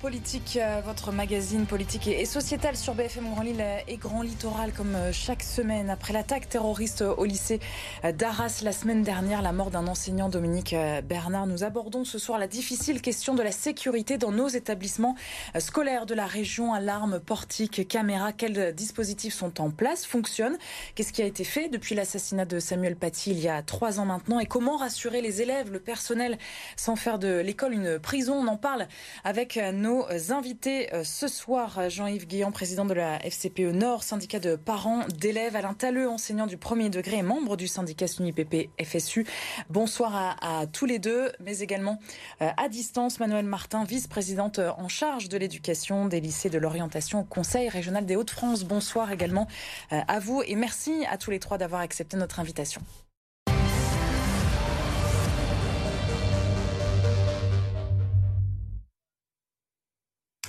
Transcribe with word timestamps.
Politique, 0.00 0.58
euh, 0.60 0.80
votre 0.84 1.12
magazine 1.12 1.66
politique 1.66 2.08
et 2.08 2.24
sociétal 2.24 2.76
sur 2.76 2.94
BFM 2.94 3.30
Grand 3.30 3.42
Lille 3.42 3.64
et 3.86 3.96
Grand 3.96 4.22
Littoral, 4.22 4.72
comme 4.72 4.94
euh, 4.94 5.12
chaque 5.12 5.42
semaine. 5.42 5.90
Après 5.90 6.12
l'attaque 6.12 6.48
terroriste 6.48 7.02
au 7.02 7.24
lycée 7.24 7.60
euh, 8.04 8.12
d'Arras 8.12 8.62
la 8.64 8.72
semaine 8.72 9.02
dernière, 9.02 9.42
la 9.42 9.52
mort 9.52 9.70
d'un 9.70 9.86
enseignant, 9.86 10.28
Dominique 10.28 10.74
Bernard, 11.04 11.46
nous 11.46 11.64
abordons 11.64 12.04
ce 12.04 12.18
soir 12.18 12.38
la 12.38 12.48
difficile 12.48 13.00
question 13.00 13.34
de 13.34 13.42
la 13.42 13.52
sécurité 13.52 14.18
dans 14.18 14.32
nos 14.32 14.48
établissements 14.48 15.14
scolaires 15.58 16.06
de 16.06 16.14
la 16.14 16.26
région. 16.26 16.74
Alarmes, 16.74 17.20
portiques, 17.20 17.86
caméras, 17.86 18.32
quels 18.32 18.74
dispositifs 18.74 19.34
sont 19.34 19.60
en 19.60 19.70
place, 19.70 20.04
fonctionnent? 20.04 20.58
Qu'est-ce 20.94 21.12
qui 21.12 21.22
a 21.22 21.26
été 21.26 21.44
fait 21.44 21.68
depuis 21.68 21.94
l'assassinat 21.94 22.44
de 22.44 22.58
Samuel 22.58 22.96
Paty 22.96 23.30
il 23.30 23.40
y 23.40 23.48
a 23.48 23.62
trois 23.62 24.00
ans 24.00 24.04
maintenant? 24.04 24.40
Et 24.40 24.46
comment 24.46 24.76
rassurer 24.76 25.20
les 25.20 25.42
élèves, 25.42 25.70
le 25.70 25.80
personnel, 25.80 26.38
sans 26.76 26.96
faire 26.96 27.18
de 27.18 27.38
l'école 27.40 27.72
une 27.72 27.98
prison? 27.98 28.34
On 28.34 28.46
en 28.48 28.56
parle 28.56 28.86
avec 29.24 29.58
nos 29.82 30.06
invités 30.30 30.94
euh, 30.94 31.02
ce 31.04 31.26
soir. 31.26 31.90
Jean-Yves 31.90 32.26
Guillon, 32.26 32.52
président 32.52 32.84
de 32.84 32.94
la 32.94 33.18
FCPE 33.18 33.72
Nord, 33.74 34.04
syndicat 34.04 34.38
de 34.38 34.54
parents 34.54 35.04
d'élèves. 35.08 35.56
Alain 35.56 35.74
Talleux, 35.74 36.08
enseignant 36.08 36.46
du 36.46 36.56
premier 36.56 36.88
degré 36.88 37.16
et 37.18 37.22
membre 37.22 37.56
du 37.56 37.66
syndicat 37.66 38.06
SUNIPP 38.06 38.70
FSU. 38.80 39.26
Bonsoir 39.68 40.38
à, 40.40 40.66
tous 40.68 40.86
les 40.86 41.00
deux, 41.00 41.32
mais 41.40 41.58
également 41.58 41.98
euh, 42.40 42.48
à 42.56 42.68
distance, 42.68 43.18
Manuel 43.18 43.44
Martin, 43.44 43.84
vice-présidente 43.84 44.60
en 44.60 44.88
charge 44.88 45.28
de 45.28 45.36
l'éducation 45.36 46.06
des 46.06 46.20
lycées 46.20 46.48
de 46.48 46.58
l'orientation 46.58 47.20
au 47.20 47.24
Conseil 47.24 47.68
régional 47.68 48.06
des 48.06 48.14
Hauts-de-France. 48.14 48.62
Bonsoir 48.62 49.10
également 49.10 49.48
euh, 49.92 50.00
à 50.06 50.20
vous 50.20 50.42
et 50.46 50.54
merci 50.54 51.04
à 51.10 51.18
tous 51.18 51.32
les 51.32 51.40
trois 51.40 51.58
d'avoir 51.58 51.80
accepté 51.80 52.16
notre 52.16 52.38
invitation. 52.38 52.82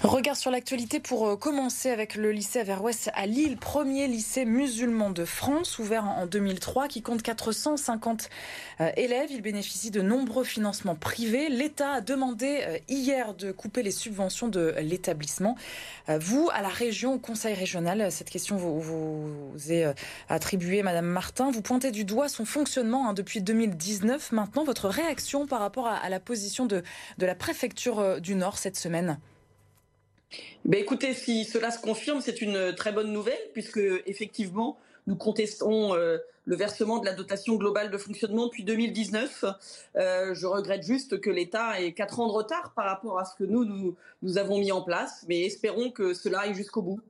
Regard 0.04 0.36
sur 0.36 0.52
l'actualité 0.52 1.00
pour 1.00 1.26
euh, 1.26 1.38
commencer 1.38 1.90
avec 1.90 2.16
le 2.16 2.34
lycée 2.34 2.60
Averroès 2.60 3.10
à 3.14 3.26
Lille, 3.26 3.56
premier 3.56 4.06
lycée 4.10 4.44
musulman 4.44 5.12
de 5.12 5.24
France, 5.24 5.80
ouvert 5.80 6.04
en 6.04 6.26
2003, 6.26 6.90
qui 6.90 7.02
compte 7.02 7.22
450 7.22 8.30
euh, 8.82 8.92
élèves. 8.98 9.32
Il 9.32 9.42
bénéficie 9.42 9.92
de 9.92 10.02
nombreux 10.02 10.44
financements 10.44 10.96
privés. 10.96 11.48
L'État 11.48 11.94
a 11.94 12.02
demandé 12.02 12.64
euh, 12.64 12.78
hier 12.90 13.34
de 13.34 13.54
couper 13.54 13.82
les 13.82 13.92
subventions 13.92 14.50
de 14.50 14.76
l'établissement. 14.82 15.56
Vous, 16.10 16.50
à 16.52 16.62
la 16.62 16.68
région, 16.68 17.14
au 17.14 17.20
conseil 17.20 17.54
régional, 17.54 18.12
cette 18.12 18.30
question 18.30 18.58
vous, 18.58 19.54
est 19.70 19.86
attribuée, 20.28 20.84
Madame 20.84 21.06
Martin. 21.06 21.50
Vous 21.50 21.62
pointez 21.62 21.92
du 21.92 22.04
doigt 22.04 22.28
son 22.28 22.44
fonctionnement 22.44 23.08
hein, 23.08 23.14
depuis 23.14 23.42
2019. 23.42 24.34
Maintenant, 24.34 24.66
votre 24.66 24.90
réaction 24.90 25.48
par 25.48 25.62
rapport 25.62 25.88
à, 25.88 26.10
la 26.10 26.20
position 26.20 26.66
de 26.66 26.84
la 27.20 27.36
préfecture 27.36 28.20
du 28.20 28.36
Nord 28.36 28.58
cette 28.58 28.76
semaine? 28.76 29.18
Ben 30.66 30.80
écoutez, 30.80 31.14
si 31.14 31.46
cela 31.46 31.72
se 31.72 31.80
confirme, 31.80 32.22
c'est 32.22 32.42
une 32.42 32.74
très 32.76 32.92
bonne 32.92 33.12
nouvelle, 33.12 33.40
puisque 33.54 33.82
effectivement, 34.06 34.78
nous 35.08 35.16
contestons 35.16 35.94
euh, 35.94 36.18
le 36.46 36.56
versement 36.56 37.00
de 37.00 37.06
la 37.06 37.14
dotation 37.14 37.56
globale 37.56 37.92
de 37.92 37.98
fonctionnement 37.98 38.46
depuis 38.46 38.64
2019. 38.64 39.46
Euh, 39.96 40.34
je 40.34 40.46
regrette 40.46 40.84
juste 40.84 41.20
que 41.20 41.30
l'État 41.30 41.82
ait 41.82 41.94
quatre 41.94 42.20
ans 42.20 42.28
de 42.28 42.34
retard 42.34 42.74
par 42.76 42.86
rapport 42.86 43.20
à 43.20 43.26
ce 43.26 43.36
que 43.36 43.44
nous, 43.44 43.66
nous, 43.66 43.96
nous 44.22 44.38
avons 44.38 44.58
mis 44.58 44.72
en 44.72 44.82
place, 44.82 45.26
mais 45.28 45.42
espérons 45.42 45.92
que 45.92 46.14
cela 46.14 46.42
aille 46.42 46.56
jusqu'au 46.56 46.82
bout. 46.82 47.02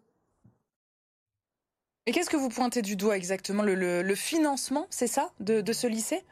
Et 2.05 2.11
qu'est-ce 2.11 2.29
que 2.29 2.37
vous 2.37 2.49
pointez 2.49 2.81
du 2.81 2.95
doigt 2.95 3.15
exactement? 3.15 3.63
Le, 3.63 4.15
financement, 4.15 4.87
c'est 4.89 5.07
ça, 5.07 5.31
de 5.39 5.73
ce 5.73 5.87
lycée? 5.87 6.23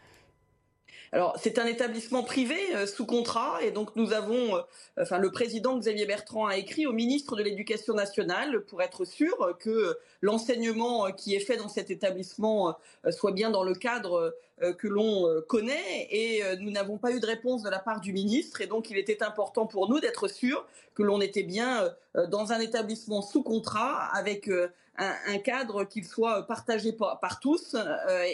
Alors, 1.13 1.37
c'est 1.41 1.59
un 1.59 1.65
établissement 1.65 2.23
privé 2.23 2.57
euh, 2.73 2.87
sous 2.87 3.05
contrat 3.05 3.61
et 3.61 3.71
donc 3.71 3.97
nous 3.97 4.13
avons, 4.13 4.55
euh, 4.55 4.61
enfin, 4.97 5.17
le 5.17 5.29
président 5.29 5.77
Xavier 5.77 6.05
Bertrand 6.05 6.47
a 6.47 6.55
écrit 6.55 6.85
au 6.85 6.93
ministre 6.93 7.35
de 7.35 7.43
l'Éducation 7.43 7.93
nationale 7.93 8.61
pour 8.61 8.81
être 8.81 9.03
sûr 9.03 9.57
que 9.59 9.97
l'enseignement 10.21 11.11
qui 11.11 11.35
est 11.35 11.41
fait 11.41 11.57
dans 11.57 11.67
cet 11.67 11.91
établissement 11.91 12.77
euh, 13.05 13.11
soit 13.11 13.33
bien 13.33 13.49
dans 13.49 13.63
le 13.63 13.75
cadre 13.75 14.33
que 14.77 14.87
l'on 14.87 15.41
connaît 15.47 16.07
et 16.11 16.43
nous 16.59 16.69
n'avons 16.69 16.99
pas 16.99 17.11
eu 17.11 17.19
de 17.19 17.25
réponse 17.25 17.63
de 17.63 17.69
la 17.71 17.79
part 17.79 17.99
du 17.99 18.13
ministre 18.13 18.61
et 18.61 18.67
donc 18.67 18.91
il 18.91 18.97
était 18.97 19.23
important 19.23 19.65
pour 19.65 19.89
nous 19.89 19.99
d'être 19.99 20.27
sûr 20.27 20.67
que 20.93 21.01
l'on 21.01 21.19
était 21.19 21.41
bien 21.41 21.91
dans 22.29 22.51
un 22.51 22.59
établissement 22.59 23.23
sous 23.23 23.41
contrat 23.41 24.05
avec 24.13 24.51
un, 24.97 25.37
cadre 25.39 25.85
qu'il 25.85 26.05
soit 26.05 26.45
partagé 26.45 26.91
par, 26.93 27.39
tous 27.39 27.75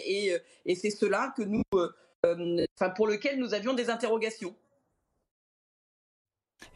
et, 0.06 0.34
c'est 0.76 0.90
cela 0.90 1.34
que 1.38 1.44
nous 1.44 1.64
euh, 1.76 1.94
pour 2.96 3.08
lequel 3.08 3.40
nous 3.40 3.54
avions 3.54 3.74
des 3.74 3.90
interrogations. 3.90 4.56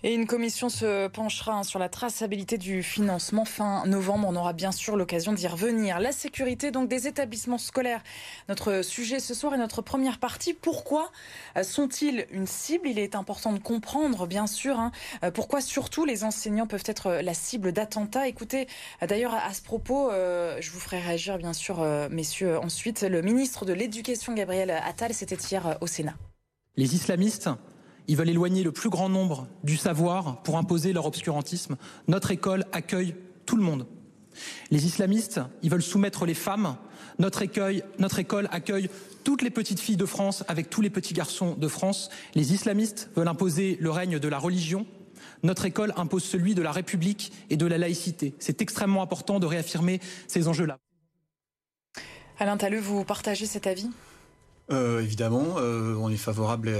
Et 0.03 0.15
une 0.15 0.25
commission 0.25 0.69
se 0.69 1.07
penchera 1.09 1.53
hein, 1.53 1.63
sur 1.63 1.77
la 1.77 1.87
traçabilité 1.87 2.57
du 2.57 2.81
financement 2.81 3.45
fin 3.45 3.85
novembre. 3.85 4.27
On 4.27 4.35
aura 4.35 4.51
bien 4.51 4.71
sûr 4.71 4.97
l'occasion 4.97 5.31
d'y 5.31 5.47
revenir. 5.47 5.99
La 5.99 6.11
sécurité 6.11 6.71
donc 6.71 6.89
des 6.89 7.07
établissements 7.07 7.59
scolaires. 7.59 8.01
Notre 8.49 8.81
sujet 8.81 9.19
ce 9.19 9.35
soir 9.35 9.53
est 9.53 9.59
notre 9.59 9.83
première 9.83 10.17
partie. 10.17 10.53
Pourquoi 10.55 11.11
euh, 11.55 11.61
sont-ils 11.61 12.25
une 12.31 12.47
cible? 12.47 12.87
Il 12.87 12.97
est 12.97 13.13
important 13.13 13.53
de 13.53 13.59
comprendre, 13.59 14.25
bien 14.25 14.47
sûr, 14.47 14.79
hein, 14.79 14.91
euh, 15.23 15.29
pourquoi 15.29 15.61
surtout 15.61 16.03
les 16.03 16.23
enseignants 16.23 16.65
peuvent 16.65 16.83
être 16.87 17.19
la 17.21 17.35
cible 17.35 17.71
d'attentats? 17.71 18.27
Écoutez, 18.27 18.67
d'ailleurs 19.07 19.35
à 19.35 19.53
ce 19.53 19.61
propos, 19.61 20.09
je 20.11 20.71
vous 20.71 20.79
ferai 20.79 20.99
réagir, 20.99 21.37
bien 21.37 21.53
sûr, 21.53 21.85
messieurs. 22.09 22.57
Ensuite, 22.57 23.01
le 23.01 23.21
ministre 23.21 23.65
de 23.65 23.73
l'Éducation, 23.73 24.33
Gabriel 24.33 24.71
Attal, 24.71 25.13
c'était 25.13 25.35
hier 25.35 25.77
au 25.81 25.87
Sénat. 25.87 26.15
Les 26.75 26.95
islamistes 26.95 27.49
ils 28.07 28.17
veulent 28.17 28.29
éloigner 28.29 28.63
le 28.63 28.71
plus 28.71 28.89
grand 28.89 29.09
nombre 29.09 29.47
du 29.63 29.77
savoir 29.77 30.41
pour 30.43 30.57
imposer 30.57 30.93
leur 30.93 31.05
obscurantisme. 31.05 31.77
Notre 32.07 32.31
école 32.31 32.65
accueille 32.71 33.15
tout 33.45 33.55
le 33.55 33.63
monde. 33.63 33.85
Les 34.69 34.85
islamistes, 34.85 35.41
ils 35.61 35.69
veulent 35.69 35.81
soumettre 35.81 36.25
les 36.25 36.33
femmes. 36.33 36.77
Notre, 37.19 37.43
notre 37.99 38.19
école 38.19 38.47
accueille 38.51 38.89
toutes 39.23 39.41
les 39.41 39.49
petites 39.49 39.79
filles 39.79 39.97
de 39.97 40.05
France 40.05 40.43
avec 40.47 40.69
tous 40.69 40.81
les 40.81 40.89
petits 40.89 41.13
garçons 41.13 41.55
de 41.55 41.67
France. 41.67 42.09
Les 42.35 42.53
islamistes 42.53 43.09
veulent 43.15 43.27
imposer 43.27 43.77
le 43.79 43.91
règne 43.91 44.19
de 44.19 44.27
la 44.27 44.39
religion. 44.39 44.85
Notre 45.43 45.65
école 45.65 45.93
impose 45.97 46.23
celui 46.23 46.55
de 46.55 46.61
la 46.61 46.71
République 46.71 47.31
et 47.49 47.57
de 47.57 47.65
la 47.65 47.77
laïcité. 47.77 48.33
C'est 48.39 48.61
extrêmement 48.61 49.01
important 49.01 49.39
de 49.39 49.45
réaffirmer 49.45 49.99
ces 50.27 50.47
enjeux-là. 50.47 50.77
Alain 52.39 52.57
Talleux, 52.57 52.79
vous 52.79 53.03
partagez 53.03 53.45
cet 53.45 53.67
avis? 53.67 53.89
Euh, 54.71 55.01
évidemment, 55.01 55.55
euh, 55.57 55.95
on 55.95 56.09
est 56.09 56.17
favorable, 56.17 56.71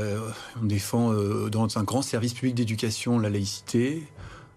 on 0.61 0.65
défend 0.65 1.11
euh, 1.11 1.49
dans 1.49 1.77
un 1.77 1.83
grand 1.83 2.01
service 2.01 2.33
public 2.33 2.55
d'éducation 2.55 3.19
la 3.19 3.29
laïcité, 3.29 4.03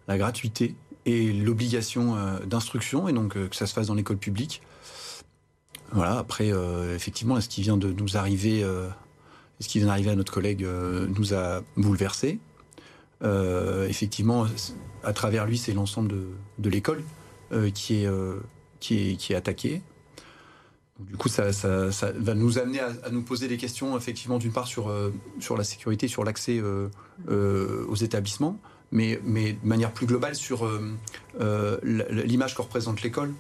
la 0.06 0.19
gratuité 0.19 0.77
et 1.06 1.33
l'obligation 1.33 2.17
d'instruction, 2.47 3.09
et 3.09 3.12
donc 3.12 3.34
que 3.34 3.55
ça 3.56 3.67
se 3.67 3.75
fasse 3.75 3.89
dans 3.89 3.94
l'école 3.94 4.17
publique. 4.17 4.62
Voilà, 5.93 6.19
après, 6.19 6.50
effectivement, 6.94 7.39
ce 7.43 7.49
qui 7.49 7.61
vient 7.61 7.77
de 7.77 7.93
nous 7.93 8.17
arriver, 8.17 8.65
ce 9.61 9.69
qui 9.69 9.78
vient 9.78 9.89
d'arriver 9.89 10.11
à 10.11 10.17
notre 10.17 10.33
collègue 10.33 10.67
nous 10.67 11.34
a 11.34 11.61
bouleversés. 11.77 12.39
effectivement, 13.87 14.47
à 15.03 15.12
travers 15.12 15.44
lui, 15.44 15.59
c'est 15.59 15.75
l'ensemble 15.75 16.15
de, 16.59 16.71
l'école 16.71 17.03
qui, 17.75 18.05
est, 18.05 18.09
qui, 18.81 19.11
est, 19.11 19.17
qui 19.17 19.34
est 19.34 19.83
du 21.00 21.16
coup, 21.16 21.28
ça, 21.28 21.50
va 22.16 22.34
nous 22.34 22.59
amener 22.59 22.81
à, 22.81 23.10
nous 23.10 23.22
poser 23.22 23.49
des 23.49 23.56
questions, 23.56 23.97
effectivement, 23.97 24.38
d'une 24.38 24.53
part 24.53 24.69
sur, 24.69 24.88
euh, 24.88 25.10
la 25.56 25.65
sécurité, 25.65 26.06
sur 26.06 26.25
l'accès 26.25 26.59
euh, 26.59 26.88
euh, 27.29 27.85
aux 27.88 27.96
établissements, 27.96 28.58
mais, 28.93 29.17
de 29.17 29.67
manière 29.67 29.93
plus 29.93 30.06
globale 30.06 30.37
sur 30.37 30.70
l'image 31.41 32.55
que 32.55 32.62
représente 32.62 33.02
l'école 33.02 33.32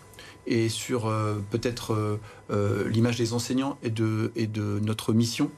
et 0.46 0.68
sur 0.68 1.02
peut-être 1.50 2.18
l'image 2.50 3.16
des 3.18 3.32
enseignants 3.34 3.78
et 3.84 3.90
de 3.90 4.80
notre 4.82 5.12
mission 5.12 5.50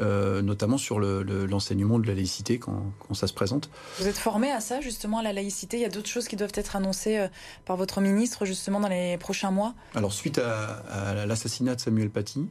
euh, 0.00 0.42
notamment 0.42 0.78
sur 0.78 1.00
l'enseignement 1.00 1.98
de 1.98 2.06
la 2.06 2.14
laïcité 2.14 2.58
quand, 2.58 2.92
ça 3.14 3.26
se 3.26 3.32
présente. 3.32 3.68
Vous 3.98 4.06
êtes 4.06 4.18
formé 4.18 4.50
à 4.50 4.60
ça, 4.60 4.80
justement, 4.80 5.18
à 5.18 5.22
la 5.22 5.32
laïcité? 5.32 5.76
Il 5.76 5.80
y 5.80 5.86
a 5.86 5.88
d'autres 5.88 6.08
choses 6.08 6.28
qui 6.28 6.36
doivent 6.36 6.52
être 6.54 6.76
annoncées 6.76 7.18
euh, 7.18 7.28
par 7.64 7.76
votre 7.76 8.00
ministre, 8.00 8.44
justement, 8.44 8.78
dans 8.78 8.88
les 8.88 9.18
prochains 9.18 9.50
mois? 9.50 9.74
Alors, 9.96 10.12
suite 10.12 10.38
à, 10.38 11.26
l'assassinat 11.26 11.74
de 11.74 11.80
Samuel 11.80 12.10
Paty, 12.10 12.46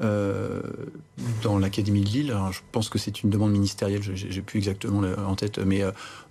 euh, 0.00 0.60
dans 1.44 1.58
l'Académie 1.58 2.00
de 2.00 2.08
Lille. 2.08 2.36
je 2.50 2.58
pense 2.72 2.88
que 2.88 2.98
c'est 2.98 3.22
une 3.22 3.30
demande 3.30 3.52
ministérielle, 3.52 4.02
j'ai 4.02 4.42
plus 4.42 4.58
exactement 4.58 5.02
en 5.02 5.36
tête, 5.36 5.58
mais 5.58 5.82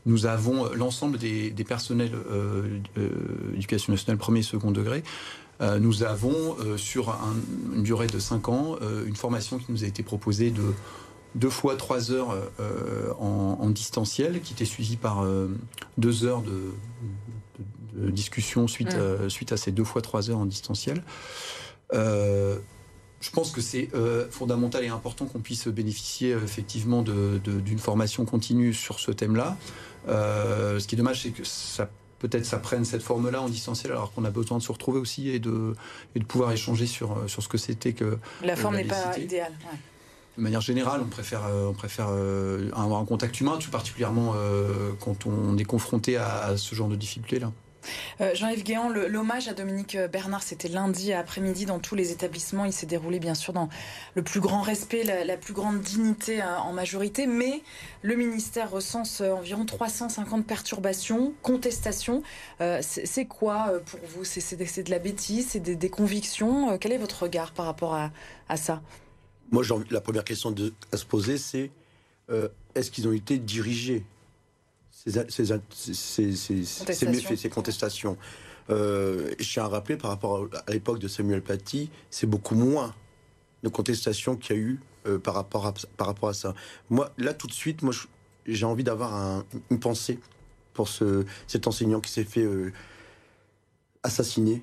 nous 0.05 0.25
avons 0.25 0.73
l'ensemble 0.73 1.17
des, 1.17 1.53
personnels 1.65 2.11
d'éducation 3.53 3.93
nationale 3.93 4.17
premier 4.17 4.39
et 4.39 4.43
second 4.43 4.71
degré 4.71 5.03
euh, 5.61 5.79
nous 5.79 6.03
avons, 6.03 6.57
euh, 6.59 6.77
sur 6.77 7.15
une 7.73 7.83
durée 7.83 8.07
de 8.07 8.19
5 8.19 8.49
ans, 8.49 8.77
euh, 8.81 9.05
une 9.05 9.15
formation 9.15 9.57
qui 9.57 9.71
nous 9.71 9.83
a 9.83 9.87
été 9.87 10.03
proposée 10.03 10.51
de 10.51 10.73
deux 11.35 11.49
fois 11.49 11.77
trois 11.77 12.11
heures 12.11 12.35
en, 13.19 13.69
distanciel, 13.69 14.41
qui 14.41 14.51
était 14.53 14.65
suivie 14.65 14.97
par 14.97 15.25
deux 15.97 16.25
heures 16.25 16.41
de, 16.41 16.73
discussion 18.11 18.67
suite, 18.67 18.97
mmh. 18.97 19.29
suite 19.29 19.53
à 19.53 19.57
ces 19.57 19.71
deux 19.71 19.85
fois 19.85 20.01
trois 20.01 20.29
heures 20.29 20.39
en 20.39 20.45
distanciel. 20.45 21.01
je 23.21 23.29
pense 23.29 23.51
que 23.51 23.61
c'est 23.61 23.89
euh, 23.93 24.27
fondamental 24.29 24.83
et 24.83 24.87
important 24.87 25.25
qu'on 25.25 25.39
puisse 25.39 25.67
bénéficier 25.67 26.33
euh, 26.33 26.43
effectivement 26.43 27.03
d'une 27.03 27.79
formation 27.79 28.25
continue 28.25 28.73
sur 28.73 28.99
ce 28.99 29.11
thème-là. 29.11 29.57
Euh, 30.07 30.79
ce 30.79 30.87
qui 30.87 30.95
est 30.95 30.97
dommage, 30.97 31.21
c'est 31.21 31.29
que 31.29 31.43
ça 31.43 31.89
peut-être 32.21 32.45
ça 32.45 32.59
prenne 32.59 32.85
cette 32.85 33.01
forme-là 33.01 33.41
en 33.41 33.49
distanciel 33.49 33.91
alors 33.91 34.13
qu'on 34.13 34.23
a 34.25 34.29
besoin 34.29 34.57
de 34.59 34.63
se 34.63 34.71
retrouver 34.71 34.99
aussi 34.99 35.29
et 35.29 35.39
de, 35.39 35.75
et 36.15 36.19
de 36.19 36.25
pouvoir 36.25 36.51
échanger 36.51 36.85
sur, 36.85 37.17
sur 37.27 37.41
ce 37.41 37.47
que 37.47 37.57
c'était 37.57 37.93
que 37.93 38.17
la 38.43 38.55
forme 38.55 38.75
n'est 38.75 38.85
pas 38.85 39.17
idéale. 39.17 39.53
De 40.37 40.43
manière 40.43 40.61
générale, 40.61 41.01
on 41.03 41.09
préfère, 41.09 41.41
on 41.67 41.73
préfère 41.73 42.07
avoir 42.07 43.01
un 43.01 43.05
contact 43.05 43.41
humain, 43.41 43.57
tout 43.59 43.69
particulièrement 43.69 44.33
quand 45.01 45.25
on 45.25 45.57
est 45.57 45.65
confronté 45.65 46.15
à 46.15 46.55
ce 46.55 46.73
genre 46.73 46.87
de 46.87 46.95
difficultés-là. 46.95 47.51
Euh, 48.19 48.33
Jean-Yves 48.35 48.63
Guéant, 48.63 48.89
l'hommage 48.89 49.47
à 49.47 49.53
Dominique 49.53 49.97
Bernard, 50.11 50.43
c'était 50.43 50.67
lundi 50.67 51.13
après-midi 51.13 51.65
dans 51.65 51.79
tous 51.79 51.95
les 51.95 52.11
établissements. 52.11 52.65
Il 52.65 52.73
s'est 52.73 52.85
déroulé 52.85 53.19
bien 53.19 53.35
sûr 53.35 53.53
dans 53.53 53.69
le 54.15 54.21
plus 54.21 54.39
grand 54.39 54.61
respect, 54.61 55.03
la, 55.03 55.37
plus 55.37 55.53
grande 55.53 55.81
dignité 55.81 56.41
euh, 56.41 56.57
en 56.59 56.73
majorité, 56.73 57.27
mais 57.27 57.61
le 58.01 58.15
ministère 58.15 58.71
recense 58.71 59.21
euh, 59.21 59.31
environ 59.31 59.65
350 59.65 60.45
perturbations, 60.45 61.33
contestations. 61.41 62.23
c'est 62.81 63.25
quoi 63.25 63.73
pour 63.85 63.99
vous? 64.15 64.23
C'est 64.23 64.83
de 64.83 64.91
la 64.91 64.99
bêtise, 64.99 65.49
c'est 65.49 65.59
des, 65.59 65.89
convictions? 65.89 66.77
Quel 66.77 66.91
est 66.91 66.97
votre 66.97 67.23
regard 67.23 67.51
par 67.51 67.65
rapport 67.65 67.95
à, 67.95 68.57
ça? 68.57 68.81
Moi, 69.51 69.63
la 69.89 70.01
première 70.01 70.23
question 70.23 70.53
à 70.91 70.97
se 70.97 71.05
poser, 71.05 71.37
c'est 71.37 71.71
est-ce 72.75 72.91
qu'ils 72.91 73.07
ont 73.07 73.13
été 73.13 73.37
dirigés? 73.37 74.03
Ces, 75.05 77.07
méfaits, 77.07 77.35
ces 77.35 77.49
contestations. 77.49 78.17
Euh, 78.69 79.31
je 79.39 79.51
tiens 79.51 79.65
à 79.65 79.67
rappeler 79.67 79.97
par 79.97 80.11
rapport 80.11 80.47
à, 80.67 80.71
l'époque 80.71 80.99
de 80.99 81.07
Samuel 81.07 81.41
Paty, 81.41 81.89
c'est 82.09 82.27
beaucoup 82.27 82.55
moins 82.55 82.93
de 83.63 83.69
contestations 83.69 84.35
qu'il 84.35 84.55
y 84.55 84.59
a 84.59 84.61
eu 84.61 84.79
euh, 85.07 85.17
par, 85.17 85.33
rapport 85.33 85.65
à, 85.65 85.73
par 85.97 86.07
rapport 86.07 86.29
à 86.29 86.33
ça. 86.33 86.53
Moi, 86.89 87.11
là, 87.17 87.33
tout 87.33 87.47
de 87.47 87.53
suite, 87.53 87.81
moi, 87.81 87.93
j'ai 88.45 88.65
envie 88.65 88.83
d'avoir 88.83 89.43
une 89.69 89.79
pensée 89.79 90.19
pour 90.73 90.87
ce, 90.87 91.25
cet 91.47 91.67
enseignant 91.67 91.99
qui 91.99 92.11
s'est 92.11 92.23
fait 92.23 92.43
euh, 92.43 92.71
assassiner. 94.03 94.61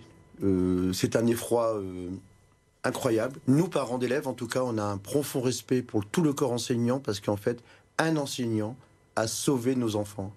c'est 0.93 1.17
un 1.17 1.27
effroi 1.27 1.81
incroyable. 2.85 3.41
Nous, 3.47 3.69
parents 3.69 3.99
d'élèves, 3.99 4.29
en 4.29 4.35
tout 4.35 4.47
cas, 4.47 4.63
on 4.63 4.79
a 4.79 4.83
un 4.83 4.99
profond 4.99 5.41
respect 5.41 5.83
pour 5.83 6.07
tout 6.07 6.23
le 6.23 6.33
corps 6.33 6.53
enseignant 6.53 7.01
parce 7.01 7.21
qu'en 7.21 7.37
fait, 7.37 7.63
un 7.99 8.17
enseignant, 8.17 8.77
a 9.21 9.27
sauvé 9.27 9.75
nos 9.75 9.97
enfants. 9.97 10.33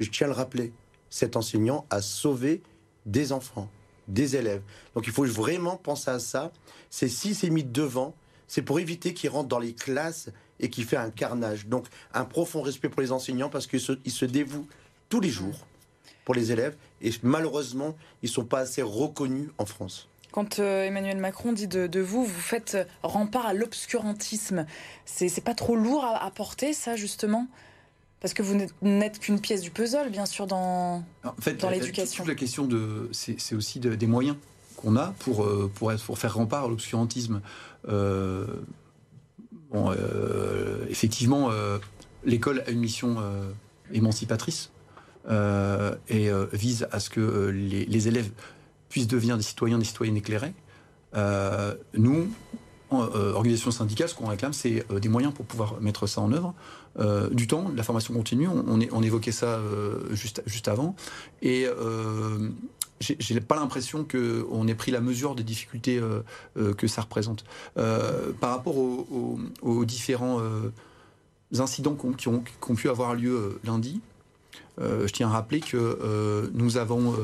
Je 0.00 0.10
tiens 0.10 0.26
à 0.26 0.30
le 0.30 0.36
rappeler, 0.36 0.72
cet 1.08 1.36
enseignant 1.36 1.86
a 1.90 2.02
sauvé 2.02 2.62
des 3.06 3.32
enfants, 3.32 3.70
des 4.08 4.36
élèves. 4.36 4.62
Donc 4.94 5.06
il 5.06 5.12
faut 5.12 5.24
vraiment 5.24 5.76
penser 5.76 6.10
à 6.10 6.18
ça. 6.18 6.52
C'est 6.90 7.08
si 7.08 7.34
c'est 7.34 7.50
mis 7.50 7.64
devant, 7.64 8.14
c'est 8.48 8.62
pour 8.62 8.80
éviter 8.80 9.14
qu'il 9.14 9.30
rentre 9.30 9.48
dans 9.48 9.58
les 9.58 9.72
classes 9.72 10.30
et 10.60 10.68
qu'il 10.68 10.84
fait 10.84 10.96
un 10.96 11.10
carnage. 11.10 11.66
Donc 11.66 11.86
un 12.12 12.24
profond 12.24 12.62
respect 12.62 12.88
pour 12.88 13.02
les 13.02 13.12
enseignants 13.12 13.48
parce 13.48 13.66
qu'ils 13.66 13.80
se, 13.80 13.92
se 14.06 14.24
dévouent 14.24 14.66
tous 15.08 15.20
les 15.20 15.30
jours 15.30 15.66
pour 16.24 16.34
les 16.34 16.50
élèves 16.50 16.76
et 17.00 17.12
malheureusement, 17.22 17.96
ils 18.22 18.26
ne 18.26 18.32
sont 18.32 18.44
pas 18.44 18.60
assez 18.60 18.82
reconnus 18.82 19.48
en 19.58 19.64
France. 19.64 20.08
Quand 20.32 20.58
euh, 20.58 20.84
Emmanuel 20.84 21.16
Macron 21.18 21.52
dit 21.52 21.68
de, 21.68 22.00
vous, 22.00 22.24
vous 22.24 22.40
faites 22.40 22.76
rempart 23.02 23.46
à 23.46 23.54
l'obscurantisme, 23.54 24.66
c'est 25.06 25.42
pas 25.42 25.54
trop 25.54 25.76
lourd 25.76 26.04
à 26.04 26.30
porter 26.32 26.74
ça 26.74 26.96
justement? 26.96 27.46
Parce 28.20 28.32
que 28.34 28.42
vous 28.42 28.58
n'êtes 28.82 29.18
qu'une 29.18 29.40
pièce 29.40 29.60
du 29.60 29.70
puzzle, 29.70 30.10
bien 30.10 30.26
sûr, 30.26 30.46
dans, 30.46 31.04
en 31.24 31.34
fait, 31.40 31.54
dans 31.54 31.70
l'éducation. 31.70 32.24
la 32.24 32.34
question 32.34 32.66
de, 32.66 33.10
c'est 33.12 33.54
aussi 33.54 33.78
des 33.78 34.06
moyens 34.06 34.36
qu'on 34.76 34.96
a 34.96 35.14
pour, 35.18 35.44
euh, 35.44 35.70
pour, 35.74 35.92
pour 35.94 36.18
faire 36.18 36.34
rempart 36.34 36.64
à 36.64 36.68
l'obscurantisme. 36.68 37.40
Euh, 37.88 38.46
bon, 39.70 39.90
euh, 39.90 40.86
effectivement, 40.88 41.50
l'école 42.24 42.62
a 42.66 42.70
une 42.70 42.80
mission 42.80 43.16
émancipatrice 43.92 44.70
et 45.28 46.30
vise 46.52 46.88
à 46.92 47.00
ce 47.00 47.10
que 47.10 47.48
les, 47.48 47.84
les, 47.84 48.08
élèves 48.08 48.30
puissent 48.88 49.08
devenir 49.08 49.36
des 49.36 49.42
citoyens, 49.42 49.78
des 49.78 49.84
citoyennes 49.84 50.16
éclairés. 50.16 50.54
nous, 51.94 52.28
organisation 52.90 53.70
syndicale, 53.70 54.08
ce 54.08 54.14
qu'on 54.14 54.28
réclame, 54.28 54.52
c'est 54.52 54.86
des 55.00 55.08
moyens 55.08 55.34
pour 55.34 55.44
pouvoir 55.44 55.80
mettre 55.80 56.06
ça 56.06 56.20
en 56.20 56.32
œuvre. 56.32 56.54
Euh, 56.98 57.28
du 57.30 57.46
temps, 57.46 57.70
la 57.74 57.82
formation 57.82 58.14
continue, 58.14 58.48
on, 58.48 59.02
évoquait 59.02 59.32
ça 59.32 59.60
juste, 60.12 60.42
juste 60.46 60.68
avant. 60.68 60.94
Et 61.42 61.66
j'ai 63.00 63.40
pas 63.40 63.56
l'impression 63.56 64.04
qu'on 64.04 64.66
ait 64.66 64.74
pris 64.74 64.90
la 64.90 65.00
mesure 65.00 65.34
des 65.34 65.44
difficultés 65.44 66.00
que 66.54 66.86
ça 66.86 67.02
représente. 67.02 67.44
par 67.74 68.50
rapport 68.50 68.76
aux, 68.76 69.84
différents 69.84 70.40
incidents 71.58 71.96
qui 72.16 72.28
ont, 72.28 72.74
pu 72.74 72.88
avoir 72.88 73.14
lieu 73.14 73.60
lundi, 73.64 74.00
je 74.78 75.12
tiens 75.12 75.28
à 75.28 75.32
rappeler 75.32 75.60
que 75.60 76.50
nous 76.54 76.78
avons, 76.78 77.14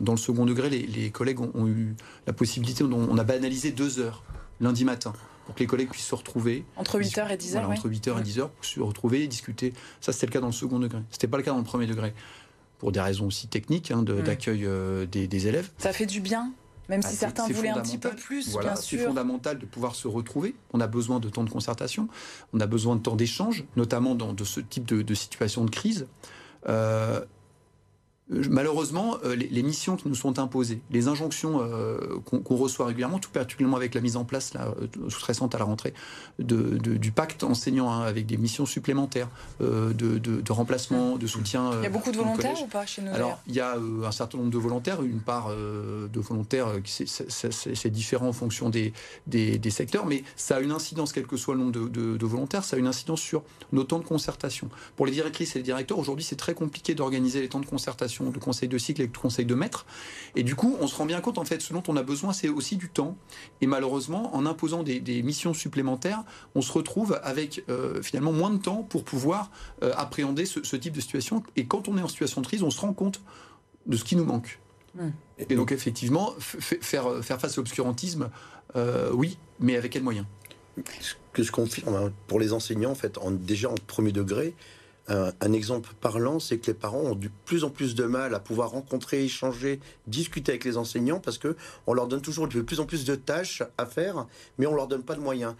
dans 0.00 0.12
le 0.12 0.18
second 0.18 0.44
degré, 0.44 0.68
les, 0.68 1.10
collègues 1.10 1.40
ont, 1.40 1.66
eu 1.66 1.94
la 2.26 2.32
possibilité, 2.32 2.84
on 2.84 3.18
a 3.18 3.24
banalisé 3.24 3.70
deux 3.70 4.00
heures 4.00 4.22
lundi 4.60 4.84
matin 4.84 5.12
pour 5.48 5.54
que 5.54 5.60
les 5.60 5.66
collègues 5.66 5.88
puissent 5.88 6.04
se 6.04 6.14
retrouver. 6.14 6.66
Entre 6.76 7.00
8h 7.00 7.30
et 7.30 7.36
10h 7.38 7.64
Entre 7.64 7.88
8h 7.88 8.20
et 8.20 8.22
10h 8.22 8.50
pour 8.50 8.64
se 8.66 8.80
retrouver 8.80 9.22
et 9.22 9.28
discuter. 9.28 9.72
Ça, 9.98 10.12
c'était 10.12 10.26
le 10.26 10.32
cas 10.32 10.40
dans 10.40 10.48
le 10.48 10.52
second 10.52 10.78
degré. 10.78 11.00
Ce 11.08 11.16
n'était 11.16 11.26
pas 11.26 11.38
le 11.38 11.42
cas 11.42 11.52
dans 11.52 11.58
le 11.58 11.64
premier 11.64 11.86
degré. 11.86 12.12
Pour 12.76 12.92
des 12.92 13.00
raisons 13.00 13.28
aussi 13.28 13.48
techniques 13.48 13.90
hein, 13.90 14.02
d'accueil 14.02 14.66
euh, 14.66 15.06
des, 15.06 15.46
élèves. 15.48 15.70
Ça 15.78 15.94
fait 15.94 16.04
du 16.04 16.20
bien 16.20 16.52
même 16.90 17.00
si 17.02 17.08
ah, 17.12 17.16
certains 17.16 17.48
voulaient 17.48 17.68
un 17.68 17.80
petit 17.80 17.98
peu 17.98 18.10
plus, 18.10 18.50
voilà, 18.50 18.74
C'est 18.74 18.96
fondamental 18.98 19.58
de 19.58 19.66
pouvoir 19.66 19.94
se 19.94 20.08
retrouver. 20.08 20.54
On 20.72 20.80
a 20.80 20.86
besoin 20.86 21.20
de 21.20 21.28
temps 21.28 21.44
de 21.44 21.50
concertation, 21.50 22.08
on 22.54 22.60
a 22.60 22.66
besoin 22.66 22.96
de 22.96 23.02
temps 23.02 23.14
d'échange, 23.14 23.64
notamment 23.76 24.14
dans 24.14 24.32
de 24.32 24.44
ce 24.44 24.60
type 24.60 24.86
de, 24.86 25.14
situation 25.14 25.66
de 25.66 25.70
crise. 25.70 26.06
Euh, 26.66 27.22
malheureusement, 28.30 29.16
euh, 29.24 29.34
les, 29.34 29.62
missions 29.62 29.96
qui 29.96 30.08
nous 30.08 30.14
sont 30.14 30.38
imposées, 30.38 30.80
les 30.90 31.08
injonctions 31.08 31.60
euh, 31.62 31.98
qu'on 32.24 32.56
reçoit 32.56 32.86
régulièrement, 32.86 33.18
tout 33.18 33.30
particulièrement 33.30 33.76
avec 33.76 33.94
la 33.94 34.00
mise 34.00 34.16
en 34.16 34.24
place 34.24 34.54
là, 34.54 34.74
euh, 34.80 35.08
sous-récente 35.08 35.54
à 35.54 35.58
la 35.58 35.64
rentrée 35.64 35.94
du 36.38 37.12
pacte 37.12 37.42
enseignant, 37.42 37.90
hein, 37.90 38.02
avec 38.02 38.26
des 38.26 38.36
missions 38.36 38.66
supplémentaires 38.66 39.28
de, 39.60 40.52
remplacement, 40.52 41.16
de 41.16 41.26
soutien. 41.26 41.70
il 41.78 41.84
y 41.84 41.86
a 41.86 41.90
beaucoup 41.90 42.12
de 42.12 42.16
volontaires 42.16 42.60
ou 42.62 42.66
pas 42.66 42.86
chez 42.86 43.02
nous 43.02 43.12
Alors, 43.12 43.38
il 43.46 43.54
y 43.54 43.60
a 43.60 43.76
un 43.76 44.12
certain 44.12 44.38
nombre 44.38 44.50
de 44.50 44.58
volontaires, 44.58 45.02
une 45.02 45.20
part 45.20 45.50
de 45.50 46.20
volontaires, 46.20 46.68
c'est 46.84 47.90
différent 47.90 48.28
en 48.28 48.32
fonction 48.32 48.68
des, 48.68 48.92
des, 49.26 49.70
secteurs, 49.70 50.06
mais 50.06 50.22
ça 50.36 50.56
a 50.56 50.60
une 50.60 50.72
incidence, 50.72 51.12
quel 51.12 51.26
que 51.26 51.36
soit 51.36 51.54
le 51.54 51.60
nombre 51.60 51.88
de, 51.88 52.26
volontaires, 52.26 52.64
ça 52.64 52.76
a 52.76 52.78
une 52.78 52.86
incidence 52.86 53.20
sur 53.20 53.42
nos 53.72 53.84
temps 53.84 53.98
de 53.98 54.04
concertation. 54.04 54.68
Pour 54.96 55.06
les 55.06 55.12
directrices 55.12 55.56
et 55.56 55.58
les 55.58 55.64
directeurs, 55.64 55.98
aujourd'hui, 55.98 56.24
c'est 56.24 56.36
très 56.36 56.54
compliqué 56.54 56.94
d'organiser 56.94 57.40
les 57.40 57.48
temps 57.48 57.60
de 57.60 57.66
concertation 57.66 58.17
de 58.24 58.38
conseil 58.38 58.68
de 58.68 58.78
cycle 58.78 59.02
et 59.02 59.06
de 59.06 59.16
conseil 59.16 59.44
de 59.44 59.54
maître. 59.54 59.86
Et 60.36 60.42
du 60.42 60.54
coup, 60.54 60.76
on 60.80 60.86
se 60.86 60.96
rend 60.96 61.06
bien 61.06 61.20
compte, 61.20 61.38
en 61.38 61.44
fait, 61.44 61.60
ce 61.60 61.72
dont 61.72 61.82
on 61.88 61.96
a 61.96 62.02
besoin, 62.02 62.32
c'est 62.32 62.48
aussi 62.48 62.76
du 62.76 62.88
temps. 62.88 63.16
Et 63.60 63.66
malheureusement, 63.66 64.34
en 64.34 64.46
imposant 64.46 64.82
des, 64.82 65.22
missions 65.22 65.54
supplémentaires, 65.54 66.24
on 66.54 66.62
se 66.62 66.72
retrouve 66.72 67.18
avec 67.22 67.64
euh, 67.68 68.02
finalement 68.02 68.32
moins 68.32 68.50
de 68.50 68.58
temps 68.58 68.82
pour 68.82 69.04
pouvoir 69.04 69.50
euh, 69.82 69.92
appréhender 69.96 70.46
ce, 70.46 70.76
type 70.76 70.94
de 70.94 71.00
situation. 71.00 71.42
Et 71.56 71.66
quand 71.66 71.88
on 71.88 71.98
est 71.98 72.02
en 72.02 72.08
situation 72.08 72.40
de 72.40 72.46
crise, 72.46 72.62
on 72.62 72.70
se 72.70 72.80
rend 72.80 72.92
compte 72.92 73.20
de 73.86 73.96
ce 73.96 74.04
qui 74.04 74.16
nous 74.16 74.24
manque. 74.24 74.58
Mmh. 74.94 75.08
Et 75.50 75.54
donc, 75.54 75.72
effectivement, 75.72 76.34
faire, 76.38 77.22
faire 77.22 77.40
face 77.40 77.54
à 77.54 77.56
l'obscurantisme, 77.56 78.30
euh, 78.76 79.10
oui, 79.12 79.38
mais 79.60 79.76
avec 79.76 79.92
quels 79.92 80.02
moyens? 80.02 80.26
Ce 81.00 81.14
que 81.32 81.42
je 81.42 81.52
confirme 81.52 81.94
hein, 81.94 82.12
pour 82.26 82.40
les 82.40 82.52
enseignants, 82.52 82.90
en 82.90 82.94
fait, 82.94 83.18
en, 83.18 83.30
déjà 83.30 83.70
en 83.70 83.74
premier 83.86 84.12
degré, 84.12 84.54
un, 85.08 85.52
exemple 85.52 85.90
parlant, 86.00 86.38
c'est 86.38 86.58
que 86.58 86.66
les 86.66 86.74
parents 86.74 87.00
ont 87.00 87.14
de 87.14 87.30
plus 87.44 87.64
en 87.64 87.70
plus 87.70 87.94
de 87.94 88.04
mal 88.04 88.34
à 88.34 88.40
pouvoir 88.40 88.70
rencontrer, 88.70 89.24
échanger, 89.24 89.80
discuter 90.06 90.52
avec 90.52 90.64
les 90.64 90.76
enseignants 90.76 91.20
parce 91.20 91.38
que 91.38 91.56
on 91.86 91.94
leur 91.94 92.08
donne 92.08 92.20
toujours 92.20 92.46
de 92.48 92.60
plus 92.60 92.80
en 92.80 92.86
plus 92.86 93.04
de 93.04 93.14
tâches 93.14 93.62
à 93.78 93.86
faire, 93.86 94.26
mais 94.58 94.66
on 94.66 94.74
leur 94.74 94.86
donne 94.86 95.02
pas 95.02 95.14
de 95.14 95.20
moyens. 95.20 95.54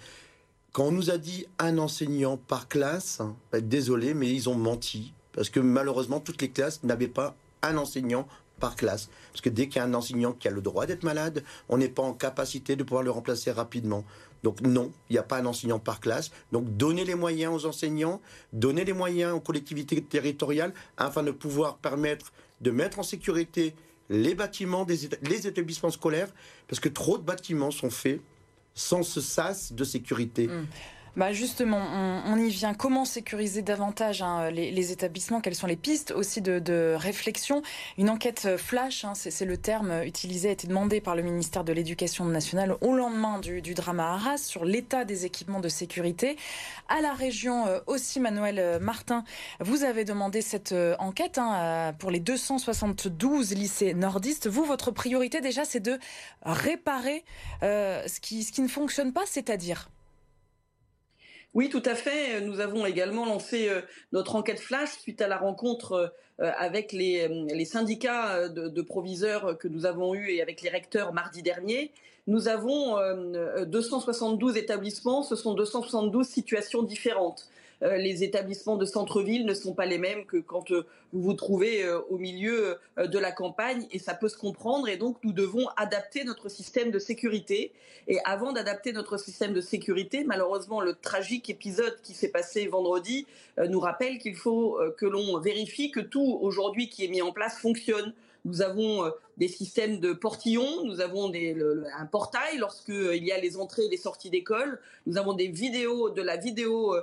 Quand 0.72 0.84
on 0.84 0.92
nous 0.92 1.10
a 1.10 1.16
dit 1.16 1.46
un 1.58 1.78
enseignant 1.78 2.36
par 2.36 2.68
classe, 2.68 3.20
ben, 3.50 3.66
désolé, 3.66 4.12
mais 4.12 4.30
ils 4.30 4.48
ont 4.48 4.54
menti 4.54 5.12
parce 5.38 5.50
que 5.50 5.60
malheureusement 5.60 6.18
toutes 6.18 6.42
les 6.42 6.50
classes 6.50 6.82
n'avaient 6.82 7.06
pas 7.06 7.36
un 7.62 7.76
enseignant 7.76 8.26
par 8.58 8.74
classe. 8.74 9.08
Parce 9.30 9.40
que 9.40 9.48
dès 9.48 9.68
qu'il 9.68 9.76
y 9.76 9.78
a 9.78 9.84
un 9.84 9.94
enseignant 9.94 10.32
qui 10.32 10.48
a 10.48 10.50
le 10.50 10.60
droit 10.60 10.84
d'être 10.84 11.04
malade, 11.04 11.44
on 11.68 11.78
n'est 11.78 11.88
pas 11.88 12.02
en 12.02 12.12
capacité 12.12 12.74
de 12.74 12.82
pouvoir 12.82 13.04
le 13.04 13.12
remplacer 13.12 13.52
rapidement. 13.52 14.04
Donc 14.42 14.60
non, 14.60 14.92
il 15.10 15.14
n'y 15.14 15.18
a 15.18 15.22
pas 15.22 15.38
un 15.38 15.46
enseignant 15.46 15.78
par 15.78 16.00
classe. 16.00 16.30
Donc 16.52 16.76
donnez 16.76 17.04
les 17.04 17.14
moyens 17.14 17.52
aux 17.54 17.66
enseignants, 17.66 18.20
donnez 18.52 18.84
les 18.84 18.92
moyens 18.92 19.34
aux 19.34 19.40
collectivités 19.40 20.00
territoriales 20.02 20.72
afin 20.96 21.22
de 21.22 21.30
pouvoir 21.30 21.78
permettre 21.78 22.32
de 22.60 22.70
mettre 22.70 22.98
en 22.98 23.02
sécurité 23.02 23.74
les 24.10 24.34
bâtiments, 24.34 24.84
des, 24.84 25.08
les 25.22 25.46
établissements 25.46 25.90
scolaires, 25.90 26.32
parce 26.66 26.80
que 26.80 26.88
trop 26.88 27.18
de 27.18 27.22
bâtiments 27.22 27.70
sont 27.70 27.90
faits 27.90 28.20
sans 28.74 29.02
ce 29.02 29.20
sas 29.20 29.72
de 29.72 29.84
sécurité. 29.84 30.46
Mmh. 30.46 30.66
Bah 31.18 31.32
justement, 31.32 31.80
on, 32.26 32.38
y 32.38 32.48
vient. 32.48 32.74
Comment 32.74 33.04
sécuriser 33.04 33.60
davantage 33.60 34.22
hein, 34.22 34.52
les, 34.52 34.92
établissements? 34.92 35.40
Quelles 35.40 35.56
sont 35.56 35.66
les 35.66 35.74
pistes 35.74 36.12
aussi 36.12 36.40
de, 36.40 36.94
réflexion? 36.96 37.62
Une 37.98 38.08
enquête 38.08 38.56
flash, 38.56 39.04
hein, 39.04 39.14
c'est 39.16 39.44
le 39.44 39.56
terme 39.56 40.04
utilisé, 40.04 40.50
a 40.50 40.52
été 40.52 40.68
demandé 40.68 41.00
par 41.00 41.16
le 41.16 41.22
ministère 41.22 41.64
de 41.64 41.72
l'Éducation 41.72 42.24
nationale 42.24 42.76
au 42.82 42.94
lendemain 42.94 43.40
du, 43.40 43.74
drama 43.74 44.12
Arras 44.12 44.38
sur 44.38 44.64
l'état 44.64 45.04
des 45.04 45.26
équipements 45.26 45.58
de 45.58 45.68
sécurité. 45.68 46.36
À 46.88 47.00
la 47.00 47.14
région 47.14 47.66
euh, 47.66 47.80
aussi, 47.88 48.20
Manuel 48.20 48.60
euh, 48.60 48.78
Martin, 48.78 49.24
vous 49.58 49.82
avez 49.82 50.04
demandé 50.04 50.40
cette 50.40 50.70
euh, 50.70 50.94
enquête 51.00 51.38
hein, 51.38 51.94
pour 51.98 52.12
les 52.12 52.20
272 52.20 53.54
lycées 53.54 53.92
nordistes. 53.92 54.46
Vous, 54.46 54.64
votre 54.64 54.92
priorité 54.92 55.40
déjà, 55.40 55.64
c'est 55.64 55.80
de 55.80 55.98
réparer 56.44 57.24
ce 57.60 58.20
qui 58.20 58.62
ne 58.62 58.68
fonctionne 58.68 59.12
pas, 59.12 59.24
c'est-à-dire? 59.26 59.88
Oui, 61.58 61.68
tout 61.70 61.82
à 61.86 61.96
fait. 61.96 62.40
Nous 62.40 62.60
avons 62.60 62.86
également 62.86 63.26
lancé 63.26 63.68
euh, 63.68 63.80
notre 64.12 64.36
enquête 64.36 64.60
flash 64.60 64.90
suite 64.90 65.20
à 65.20 65.26
la 65.26 65.36
rencontre 65.36 66.14
euh, 66.40 66.52
avec 66.56 66.92
les, 66.92 67.26
euh, 67.28 67.64
syndicats 67.64 68.48
de, 68.48 68.80
proviseurs 68.80 69.58
que 69.58 69.66
nous 69.66 69.84
avons 69.84 70.14
eus 70.14 70.30
et 70.30 70.40
avec 70.40 70.62
les 70.62 70.68
recteurs 70.68 71.12
mardi 71.12 71.42
dernier. 71.42 71.90
Nous 72.28 72.46
avons 72.46 72.96
272 73.66 74.56
établissements, 74.56 75.24
ce 75.24 75.34
sont 75.34 75.54
272 75.54 76.28
situations 76.28 76.84
différentes. 76.84 77.48
Euh, 77.82 77.96
les 77.96 78.24
établissements 78.24 78.76
de 78.76 78.84
centre-ville 78.84 79.46
ne 79.46 79.54
sont 79.54 79.72
pas 79.72 79.86
les 79.86 79.98
mêmes 79.98 80.24
que 80.26 80.38
quand 80.38 80.72
euh, 80.72 80.84
vous 81.12 81.22
vous 81.22 81.34
trouvez 81.34 81.84
euh, 81.84 82.00
au 82.10 82.18
milieu 82.18 82.76
de 82.96 83.18
la 83.18 83.30
campagne 83.30 83.86
et 83.92 83.98
ça 83.98 84.14
peut 84.14 84.28
se 84.28 84.36
comprendre 84.36 84.88
et 84.88 84.96
donc 84.96 85.18
nous 85.22 85.32
devons 85.32 85.68
adapter 85.76 86.24
notre 86.24 86.48
système 86.48 86.90
de 86.90 86.98
sécurité. 86.98 87.72
Et 88.08 88.18
avant 88.24 88.52
d'adapter 88.52 88.92
notre 88.92 89.18
système 89.18 89.52
de 89.52 89.60
sécurité, 89.60 90.24
malheureusement, 90.24 90.80
le 90.80 90.94
tragique 90.94 91.50
épisode 91.50 91.96
qui 92.02 92.14
s'est 92.14 92.30
passé 92.30 92.66
vendredi 92.66 93.26
nous 93.58 93.80
rappelle 93.80 94.18
qu'il 94.18 94.34
faut 94.34 94.78
que 94.96 95.04
l'on 95.04 95.38
vérifie 95.38 95.90
que 95.90 96.00
tout 96.00 96.38
aujourd'hui 96.40 96.88
qui 96.88 97.04
est 97.04 97.08
mis 97.08 97.20
en 97.20 97.32
place 97.32 97.58
fonctionne. 97.58 98.14
Nous 98.46 98.62
avons 98.62 99.12
des 99.36 99.48
systèmes 99.48 100.00
de 100.00 100.14
portillons, 100.14 100.84
nous 100.84 101.00
avons 101.00 101.30
un 101.30 102.06
portail 102.06 102.56
lorsqu'il 102.56 103.24
y 103.24 103.30
a 103.30 103.38
les 103.38 103.58
entrées 103.58 103.84
et 103.84 103.90
les 103.90 103.98
sorties 103.98 104.30
d'école, 104.30 104.80
nous 105.06 105.18
avons 105.18 105.34
des 105.34 105.48
vidéos, 105.48 106.08
de 106.08 106.22
la 106.22 106.36
vidéo 106.36 106.94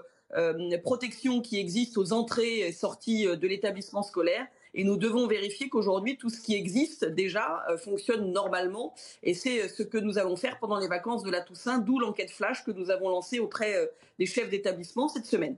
protection 0.83 1.41
qui 1.41 1.59
existe 1.59 1.97
aux 1.97 2.13
entrées 2.13 2.59
et 2.59 2.71
sorties 2.71 3.27
euh, 3.27 3.35
de 3.35 3.47
l'établissement 3.47 4.03
scolaire. 4.03 4.47
Et 4.73 4.83
nous 4.83 4.97
devons 4.97 5.27
vérifier 5.27 5.69
qu'aujourd'hui, 5.69 6.17
tout 6.17 6.29
ce 6.29 6.41
qui 6.41 6.53
existe 6.55 7.05
déjà 7.05 7.63
euh, 7.69 7.77
fonctionne 7.77 8.31
normalement. 8.31 8.93
Et 9.23 9.33
c'est 9.33 9.69
ce 9.69 9.83
que 9.83 9.97
nous 9.97 10.17
allons 10.17 10.35
faire 10.35 10.59
pendant 10.59 10.79
les 10.79 10.87
vacances 10.87 11.23
de 11.23 11.31
la 11.31 11.41
Toussaint, 11.41 11.77
d'où 11.79 11.99
l'enquête 11.99 12.31
flash 12.31 12.63
que 12.63 12.71
nous 12.71 12.91
avons 12.91 13.09
lancée 13.09 13.39
auprès 13.39 13.89
des 14.19 14.25
chefs 14.25 14.49
d'établissement 14.49 15.07
cette 15.07 15.25
semaine. 15.25 15.55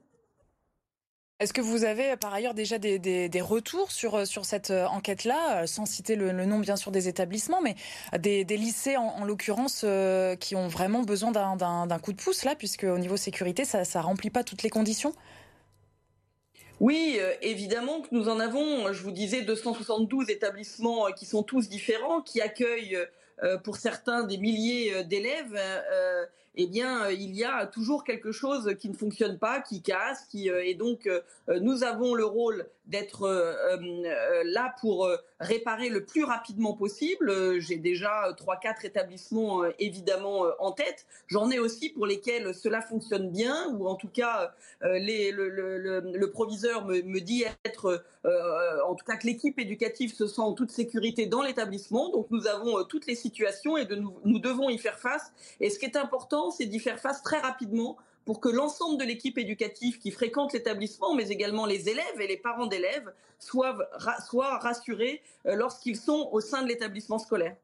Est-ce 1.39 1.53
que 1.53 1.61
vous 1.61 1.83
avez 1.83 2.17
par 2.17 2.33
ailleurs 2.33 2.55
déjà 2.55 2.79
des, 2.79 3.41
retours 3.41 3.91
sur, 3.91 4.15
euh, 4.15 4.25
cette 4.25 4.71
euh, 4.71 4.87
enquête-là, 4.87 5.61
euh, 5.61 5.67
sans 5.67 5.85
citer 5.85 6.15
le, 6.15 6.31
nom 6.31 6.57
bien 6.57 6.75
sûr 6.75 6.89
des 6.89 7.07
établissements, 7.07 7.61
mais 7.61 7.75
des, 8.17 8.43
lycées 8.57 8.97
en, 8.97 9.23
l'occurrence 9.23 9.85
qui 10.39 10.55
ont 10.55 10.67
vraiment 10.67 11.03
besoin 11.03 11.31
d'un 11.31 11.99
coup 11.99 12.11
de 12.11 12.17
pouce 12.17 12.43
là, 12.43 12.55
puisque 12.55 12.85
au 12.85 12.97
niveau 12.97 13.17
sécurité, 13.17 13.65
ça 13.65 13.81
ne 13.81 14.03
remplit 14.03 14.31
pas 14.31 14.43
toutes 14.43 14.63
les 14.63 14.71
conditions? 14.71 15.13
Oui, 16.79 17.19
évidemment 17.41 18.01
que 18.01 18.07
nous 18.11 18.29
en 18.29 18.39
avons, 18.39 18.91
je 18.91 19.03
vous 19.03 19.11
disais, 19.11 19.41
272 19.43 20.29
établissements 20.29 21.11
qui 21.15 21.25
sont 21.25 21.43
tous 21.43 21.69
différents, 21.69 22.21
qui 22.21 22.41
accueillent 22.41 22.97
pour 23.63 23.77
certains 23.77 24.23
des 24.23 24.37
milliers 24.37 25.03
d'élèves 25.03 25.59
eh 26.59 26.65
bien, 26.65 27.05
euh, 27.05 27.13
il 27.13 27.35
y 27.35 27.43
a 27.43 27.67
toujours 27.67 28.03
quelque 28.03 28.31
chose 28.31 28.75
qui 28.79 28.89
ne 28.89 28.95
fonctionne 28.95 29.37
pas, 29.37 29.61
qui 29.61 29.83
casse, 29.83 30.25
qui 30.25 30.49
euh, 30.49 30.65
et 30.65 30.73
donc 30.73 31.05
euh, 31.05 31.21
nous 31.61 31.83
avons 31.83 32.15
le 32.15 32.25
rôle 32.25 32.65
d'être 32.87 33.27
là 34.45 34.73
pour 34.79 35.09
réparer 35.41 35.89
le 35.89 36.05
plus 36.05 36.23
rapidement 36.23 36.71
possible. 36.71 37.59
J'ai 37.59 37.75
déjà 37.75 38.33
trois, 38.37 38.55
quatre 38.55 38.85
établissements 38.85 39.65
évidemment 39.77 40.45
en 40.59 40.71
tête. 40.71 41.05
J'en 41.27 41.51
ai 41.51 41.59
aussi 41.59 41.89
pour 41.89 42.05
lesquels 42.05 42.55
cela 42.55 42.79
fonctionne 42.79 43.29
bien, 43.29 43.73
ou 43.73 43.87
en 43.89 43.95
tout 43.95 44.07
cas 44.07 44.53
le, 44.79 46.25
proviseur 46.27 46.85
me, 46.85 47.19
dit 47.19 47.43
être, 47.65 48.05
en 48.23 48.95
tout 48.95 49.03
cas 49.03 49.17
que 49.17 49.27
l'équipe 49.27 49.59
éducative 49.59 50.13
se 50.13 50.25
sent 50.25 50.39
en 50.39 50.53
toute 50.53 50.71
sécurité 50.71 51.25
dans 51.25 51.41
l'établissement. 51.41 52.09
Donc 52.09 52.27
nous 52.31 52.47
avons 52.47 52.85
toutes 52.85 53.05
les 53.05 53.15
situations 53.15 53.75
et 53.75 53.83
de, 53.83 54.01
nous 54.23 54.39
devons 54.39 54.69
y 54.69 54.77
faire 54.77 54.97
face. 54.97 55.33
Et 55.59 55.69
ce 55.69 55.77
qui 55.77 55.83
est 55.83 55.97
important 55.97 56.46
c'est 56.51 56.65
d'y 56.65 56.79
faire 56.79 56.99
face 56.99 57.23
très 57.23 57.39
rapidement 57.39 57.97
pour 58.27 58.41
que 58.41 58.49
l'ensemble 58.49 58.99
de 58.99 59.05
l'équipe 59.05 59.37
éducative 59.37 59.99
qui 59.99 60.11
fréquente 60.11 60.51
l'établissement, 60.51 61.15
mais 61.15 61.29
également 61.29 61.65
les 61.65 61.87
élèves 61.87 62.19
et 62.19 62.27
les 62.27 62.35
parents 62.35 62.67
d'élèves, 62.67 63.09
soient, 63.39 63.77
rassurés 64.59 65.21
euh, 65.45 65.55
lorsqu'ils 65.55 65.95
sont 65.95 66.29
au 66.31 66.41
sein 66.41 66.61
de 66.61 66.67
l'établissement 66.67 67.19
scolaire. 67.19 67.55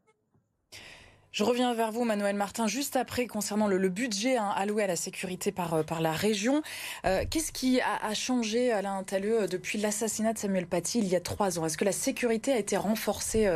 Je 1.32 1.44
reviens 1.44 1.74
vers 1.74 1.92
vous, 1.92 2.06
Manuel 2.06 2.36
Martin, 2.36 2.68
juste 2.68 2.96
après 2.96 3.26
concernant 3.26 3.68
le, 3.68 3.90
budget 3.90 4.38
hein, 4.38 4.54
alloué 4.56 4.84
à 4.84 4.88
la 4.88 4.96
sécurité 4.96 5.52
par, 5.52 5.74
euh, 5.74 5.84
par 5.84 6.00
la 6.00 6.12
région. 6.14 6.62
Euh, 7.06 7.26
qu'est-ce 7.30 7.52
qui 7.52 7.82
a, 7.82 8.14
changé, 8.14 8.72
Alain 8.72 9.04
Talleux, 9.04 9.48
depuis 9.48 9.80
l'assassinat 9.80 10.32
de 10.32 10.38
Samuel 10.38 10.68
Paty 10.68 11.00
il 11.00 11.08
y 11.08 11.16
a 11.16 11.20
trois 11.20 11.60
ans? 11.60 11.66
Est-ce 11.66 11.78
que 11.78 11.86
la 11.86 11.92
sécurité 11.92 12.54
a 12.54 12.58
été 12.58 12.78
renforcée 12.78 13.52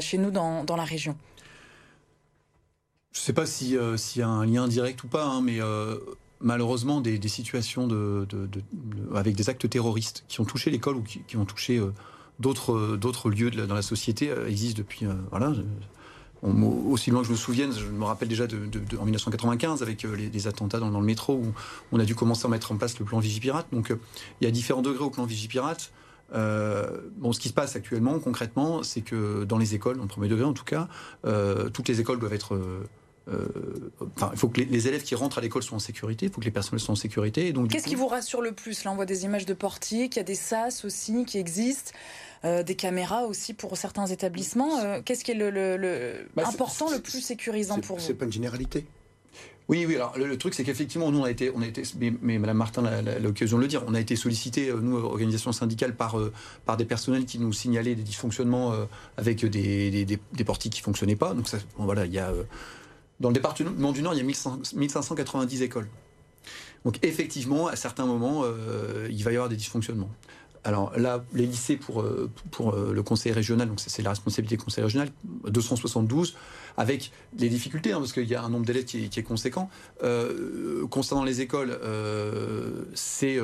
chez 0.00 0.18
nous 0.18 0.30
dans, 0.30 0.62
dans 0.62 0.76
la 0.76 0.84
région? 0.84 1.16
Je 3.16 3.22
ne 3.22 3.24
sais 3.24 3.32
pas 3.32 3.46
s'il 3.46 3.70
y 4.16 4.22
a 4.22 4.28
un 4.28 4.44
lien 4.44 4.68
direct 4.68 5.02
ou 5.02 5.08
pas, 5.08 5.24
hein, 5.24 5.40
mais 5.40 5.62
euh, 5.62 5.96
malheureusement, 6.40 7.00
des, 7.00 7.18
situations 7.28 7.88
avec 9.14 9.34
des 9.34 9.48
actes 9.48 9.68
terroristes 9.70 10.24
qui 10.28 10.38
ont 10.42 10.44
touché 10.44 10.70
l'école 10.70 10.96
ou 10.96 11.02
qui, 11.02 11.36
ont 11.38 11.46
touché 11.46 11.78
euh, 11.78 11.94
d'autres 12.38 13.30
lieux 13.30 13.50
dans 13.50 13.74
la 13.74 13.80
société 13.80 14.28
euh, 14.28 14.48
existent 14.48 14.78
depuis. 14.78 15.06
voilà, 15.30 15.54
aussi 16.42 17.10
loin 17.10 17.22
que 17.22 17.26
je 17.28 17.32
me 17.32 17.38
souvienne, 17.38 17.72
je 17.72 17.86
me 17.86 18.04
rappelle 18.04 18.28
déjà 18.28 18.46
de, 18.46 18.68
en 19.00 19.04
1995 19.04 19.82
avec 19.82 20.02
les, 20.02 20.46
attentats 20.46 20.78
dans, 20.78 20.90
le 20.90 21.06
métro 21.06 21.36
où 21.36 21.54
on 21.92 21.98
a 21.98 22.04
dû 22.04 22.14
commencer 22.14 22.44
à 22.44 22.50
mettre 22.50 22.70
en 22.70 22.76
place 22.76 22.98
le 22.98 23.06
plan 23.06 23.18
Vigipirate. 23.18 23.66
Donc 23.72 23.94
il 24.42 24.44
y 24.44 24.46
a 24.46 24.50
différents 24.50 24.82
degrés 24.82 25.04
au 25.04 25.10
plan 25.10 25.24
Vigipirate. 25.24 25.90
bon, 26.32 27.32
ce 27.32 27.40
qui 27.40 27.48
se 27.48 27.54
passe 27.54 27.76
actuellement, 27.76 28.18
concrètement, 28.18 28.82
c'est 28.82 29.00
que 29.00 29.44
dans 29.44 29.56
les 29.56 29.74
écoles, 29.74 29.98
en 30.00 30.06
premier 30.06 30.28
degré 30.28 30.44
en 30.44 30.52
tout 30.52 30.64
cas, 30.64 30.86
toutes 31.72 31.88
les 31.88 32.02
écoles 32.02 32.18
doivent 32.18 32.34
être 32.34 32.54
euh, 32.54 32.86
enfin, 34.16 34.30
il 34.32 34.38
faut 34.38 34.48
que 34.48 34.60
les, 34.60 34.88
élèves 34.88 35.02
qui 35.02 35.14
rentrent 35.14 35.38
à 35.38 35.40
l'école 35.40 35.62
soient 35.62 35.76
en 35.76 35.80
sécurité, 35.80 36.26
il 36.26 36.32
faut 36.32 36.40
que 36.40 36.44
les 36.44 36.50
personnels 36.50 36.80
soient 36.80 36.92
en 36.92 36.96
sécurité. 36.96 37.52
donc, 37.52 37.70
qu'est-ce 37.70 37.86
qui 37.88 37.94
vous 37.94 38.06
rassure 38.06 38.40
le 38.40 38.52
plus 38.52 38.84
Là, 38.84 38.92
on 38.92 38.94
voit 38.94 39.06
des 39.06 39.24
images 39.24 39.46
de 39.46 39.54
portiers, 39.54 40.08
qu'il 40.08 40.18
y 40.18 40.20
a 40.20 40.24
des 40.24 40.34
SAS 40.34 40.84
aussi 40.84 41.24
qui 41.24 41.38
existent. 41.38 41.92
Euh, 42.44 42.62
des 42.62 42.74
caméras 42.74 43.24
aussi 43.24 43.54
pour 43.54 43.76
certains 43.76 44.06
établissements. 44.06 44.78
Euh, 44.78 45.00
qu'est-ce 45.04 45.24
qui 45.24 45.30
est 45.30 45.34
le, 45.34 46.26
bah, 46.36 46.44
important, 46.46 46.90
le 46.90 47.00
plus 47.00 47.20
sécurisant 47.20 47.80
pour 47.80 47.96
vous? 47.96 48.04
C'est 48.04 48.14
pas 48.14 48.26
une 48.26 48.32
généralité. 48.32 48.86
Oui, 49.68 49.84
oui. 49.84 49.96
Alors 49.96 50.16
le, 50.16 50.38
truc, 50.38 50.54
c'est 50.54 50.62
qu'effectivement, 50.62 51.10
nous, 51.10 51.20
on 51.20 51.24
a 51.24 51.30
été, 51.30 51.50
on 51.52 51.60
a 51.60 51.66
été, 51.66 51.82
mais, 51.98 52.12
mais 52.22 52.38
Madame 52.38 52.58
Martin 52.58 52.84
a 52.84 53.00
l'occasion 53.18 53.56
de 53.56 53.62
le 53.62 53.68
dire, 53.68 53.82
on 53.88 53.94
a 53.94 54.00
été 54.00 54.14
sollicité, 54.14 54.70
nous, 54.72 54.96
organisation 54.96 55.50
syndicale, 55.50 55.96
par 55.96 56.16
par 56.64 56.76
des 56.76 56.84
personnels 56.84 57.24
qui 57.24 57.40
nous 57.40 57.52
signalaient 57.52 57.96
des 57.96 58.04
dysfonctionnements 58.04 58.74
avec 59.16 59.44
des, 59.44 59.90
des, 59.90 60.04
des, 60.04 60.18
des 60.32 60.44
portiques 60.44 60.74
qui 60.74 60.82
fonctionnaient 60.82 61.16
pas. 61.16 61.34
Donc 61.34 61.48
ça, 61.48 61.58
voilà, 61.78 62.06
il 62.06 62.12
y 62.12 62.20
a 62.20 62.32
dans 63.20 63.28
le 63.28 63.34
département 63.34 63.92
du 63.92 64.02
Nord, 64.02 64.14
il 64.14 64.18
y 64.18 64.20
a 64.20 64.24
1590 64.24 65.62
écoles. 65.62 65.88
Donc 66.84 66.98
effectivement, 67.02 67.66
à 67.66 67.76
certains 67.76 68.06
moments, 68.06 68.42
euh, 68.44 69.08
il 69.10 69.24
va 69.24 69.32
y 69.32 69.34
avoir 69.34 69.48
des 69.48 69.56
dysfonctionnements. 69.56 70.10
Alors 70.62 70.96
là, 70.98 71.24
les 71.32 71.46
lycées 71.46 71.76
pour, 71.76 72.02
euh, 72.02 72.30
pour 72.50 72.74
euh, 72.74 72.92
le 72.92 73.02
conseil 73.02 73.32
régional, 73.32 73.68
donc 73.68 73.80
c'est 73.80 74.02
la 74.02 74.10
responsabilité 74.10 74.56
du 74.56 74.64
conseil 74.64 74.84
régional, 74.84 75.08
272, 75.48 76.36
avec 76.76 77.12
les 77.38 77.48
difficultés, 77.48 77.92
hein, 77.92 77.98
parce 77.98 78.12
qu'il 78.12 78.24
y 78.24 78.34
a 78.34 78.42
un 78.42 78.48
nombre 78.48 78.66
d'élèves 78.66 78.84
qui, 78.84 79.04
est 79.04 79.22
conséquent. 79.22 79.68
concernant 80.90 81.24
les 81.24 81.40
écoles, 81.40 81.78
c'est 82.94 83.36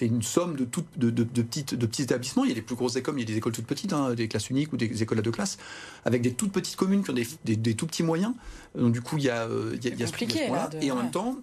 une 0.00 0.22
somme 0.22 0.56
de, 0.56 0.66
de, 0.96 1.10
de, 1.10 1.42
petites, 1.42 1.74
de 1.74 1.86
petits 1.86 2.02
établissements. 2.02 2.44
Il 2.44 2.48
y 2.48 2.52
a 2.52 2.54
des 2.54 2.62
plus 2.62 2.76
grosses 2.76 2.96
écoles, 2.96 3.14
il 3.16 3.20
y 3.20 3.24
a 3.24 3.26
des 3.26 3.36
écoles 3.36 3.52
toutes 3.52 3.66
petites, 3.66 3.92
hein, 3.92 4.14
des 4.14 4.28
classes 4.28 4.50
uniques 4.50 4.72
ou 4.72 4.76
des 4.76 5.02
écoles 5.02 5.18
à 5.18 5.22
deux 5.22 5.30
classes, 5.30 5.58
avec 6.04 6.22
des 6.22 6.32
toutes 6.32 6.52
petites 6.52 6.76
communes 6.76 7.02
qui 7.02 7.10
ont 7.10 7.14
des, 7.14 7.56
des 7.56 7.74
tout 7.74 7.86
petits 7.86 8.02
moyens. 8.02 8.34
Donc 8.76 8.92
du 8.92 9.00
coup, 9.00 9.18
il 9.18 9.24
y 9.24 9.30
a, 9.30 9.48
il 9.74 9.98
y 9.98 10.02
a, 10.02 10.06
ce, 10.06 10.52
là 10.52 10.70
Et 10.80 10.90
en 10.90 10.96
même 10.96 11.10
temps, 11.10 11.36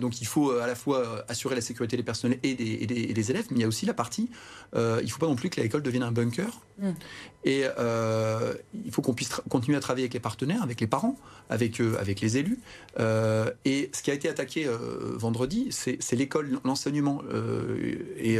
donc 0.00 0.20
il 0.20 0.26
faut 0.26 0.50
à 0.52 0.66
la 0.66 0.74
fois 0.74 1.24
assurer 1.28 1.54
la 1.54 1.60
sécurité 1.60 1.96
des 1.96 2.02
personnels 2.02 2.38
et 2.42 2.54
des, 2.54 2.78
et 2.82 3.12
des 3.12 3.30
élèves, 3.30 3.46
mais 3.50 3.58
il 3.58 3.62
y 3.62 3.64
a 3.64 3.68
aussi 3.68 3.86
la 3.86 3.94
partie 3.94 4.28
euh, 4.74 4.98
il 5.00 5.06
ne 5.06 5.10
faut 5.10 5.18
pas 5.18 5.26
non 5.26 5.36
plus 5.36 5.50
que 5.50 5.60
l'école 5.60 5.82
devienne 5.82 6.02
un 6.02 6.12
bunker. 6.12 6.60
Mm. 6.78 6.90
Et 7.44 7.64
euh, 7.78 8.54
il 8.84 8.90
faut 8.90 9.02
qu'on 9.02 9.14
puisse 9.14 9.30
continuer 9.48 9.76
à 9.76 9.80
travailler 9.80 10.04
avec 10.04 10.14
les 10.14 10.20
partenaires, 10.20 10.45
avec 10.54 10.80
les 10.80 10.86
parents, 10.86 11.16
avec, 11.50 11.80
euh, 11.80 11.96
avec 11.98 12.20
les 12.20 12.36
élus. 12.38 12.58
et 13.64 13.90
ce 13.92 14.02
qui 14.02 14.10
a 14.10 14.14
été 14.14 14.28
attaqué 14.28 14.68
vendredi, 15.14 15.68
c'est 15.70 16.16
l'école, 16.16 16.60
l'enseignement. 16.64 17.22
Et, 18.18 18.38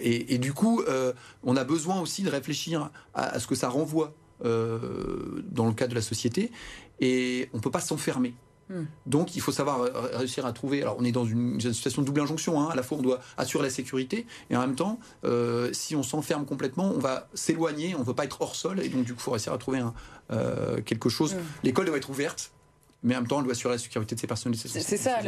et, 0.00 0.38
du 0.38 0.52
coup, 0.52 0.82
on 1.44 1.56
a 1.56 1.64
besoin 1.64 2.00
aussi 2.00 2.22
de 2.22 2.30
réfléchir 2.30 2.90
à, 3.14 3.38
ce 3.38 3.46
que 3.46 3.54
ça 3.54 3.68
renvoie 3.68 4.14
dans 4.42 5.66
le 5.66 5.72
cadre 5.72 5.90
de 5.90 5.94
la 5.96 6.02
société. 6.02 6.50
Et 7.00 7.48
on 7.52 7.58
ne 7.58 7.62
peut 7.62 7.70
pas 7.70 7.80
s'enfermer. 7.80 8.34
Hmm. 8.72 8.84
Donc 9.04 9.36
il 9.36 9.40
faut 9.40 9.52
savoir 9.52 9.82
réussir 10.14 10.46
à 10.46 10.52
trouver. 10.52 10.80
Alors 10.80 10.96
on 10.98 11.04
est 11.04 11.12
dans 11.12 11.26
une, 11.26 11.60
situation 11.60 12.00
de 12.00 12.06
double 12.06 12.22
injonction. 12.22 12.60
Hein. 12.60 12.70
À 12.72 12.74
la 12.74 12.82
fois 12.82 12.96
on 12.98 13.02
doit 13.02 13.20
assurer 13.36 13.64
la 13.64 13.70
sécurité 13.70 14.26
et 14.48 14.56
en 14.56 14.60
même 14.60 14.74
temps, 14.74 14.98
euh, 15.24 15.70
si 15.72 15.94
on 15.94 16.02
s'enferme 16.02 16.46
complètement, 16.46 16.90
on 16.94 16.98
va 16.98 17.28
s'éloigner. 17.34 17.94
On 17.94 18.00
ne 18.00 18.04
veut 18.04 18.14
pas 18.14 18.24
être 18.24 18.40
hors 18.40 18.56
sol 18.56 18.80
et 18.80 18.88
donc 18.88 19.04
du 19.04 19.12
coup 19.12 19.20
il 19.20 19.24
faut 19.24 19.30
réussir 19.32 19.52
à 19.52 19.58
trouver 19.58 19.80
un, 19.80 19.92
euh, 20.30 20.80
quelque 20.80 21.10
chose. 21.10 21.34
Hmm. 21.34 21.40
L'école 21.64 21.86
doit 21.86 21.98
être 21.98 22.10
ouverte 22.10 22.52
mais 23.02 23.16
en 23.16 23.20
même 23.20 23.28
temps, 23.28 23.38
elle 23.38 23.44
doit 23.44 23.52
assurer 23.52 23.74
la 23.74 23.78
sécurité 23.78 24.14
de 24.14 24.20
ses 24.20 24.26
personnels. 24.26 24.58
C'est 24.58 24.96
ça, 24.96 25.18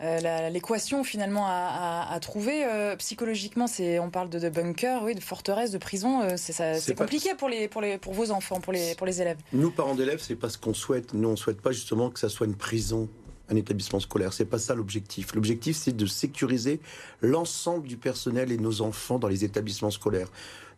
euh, 0.00 0.48
l'équation 0.50 1.04
finalement 1.04 1.46
à, 1.46 2.18
trouver. 2.20 2.64
Euh, 2.64 2.96
psychologiquement, 2.96 3.66
on 4.00 4.10
parle 4.10 4.30
de, 4.30 4.38
de 4.38 4.48
bunker, 4.48 5.02
oui, 5.04 5.14
de 5.14 5.20
forteresse, 5.20 5.70
de 5.70 5.78
prison. 5.78 6.22
Euh, 6.22 6.36
c'est 6.36 6.94
compliqué 6.94 7.34
pour, 7.36 7.48
les, 7.48 7.68
pour, 7.68 7.82
les, 7.82 7.98
pour 7.98 8.14
vos 8.14 8.30
enfants, 8.30 8.60
pour 8.60 8.72
les, 8.72 8.94
pour 8.94 9.06
les 9.06 9.20
élèves. 9.20 9.38
Nous, 9.52 9.70
parents 9.70 9.94
d'élèves, 9.94 10.20
c'est 10.20 10.36
pas 10.36 10.48
ce 10.48 10.56
qu'on 10.56 10.74
souhaite. 10.74 11.12
Nous, 11.12 11.28
on 11.28 11.36
souhaite 11.36 11.60
pas 11.60 11.72
justement 11.72 12.10
que 12.10 12.18
ça 12.18 12.28
soit 12.28 12.46
une 12.46 12.56
prison 12.56 13.08
un 13.50 13.56
établissement 13.56 13.98
scolaire. 13.98 14.34
C'est 14.34 14.44
pas 14.44 14.58
ça 14.58 14.74
l'objectif. 14.74 15.34
L'objectif, 15.34 15.74
c'est 15.74 15.96
de 15.96 16.04
sécuriser 16.04 16.80
l'ensemble 17.22 17.88
du 17.88 17.96
personnel 17.96 18.52
et 18.52 18.58
nos 18.58 18.82
enfants 18.82 19.18
dans 19.18 19.28
les 19.28 19.42
établissements 19.42 19.90
scolaires. 19.90 20.28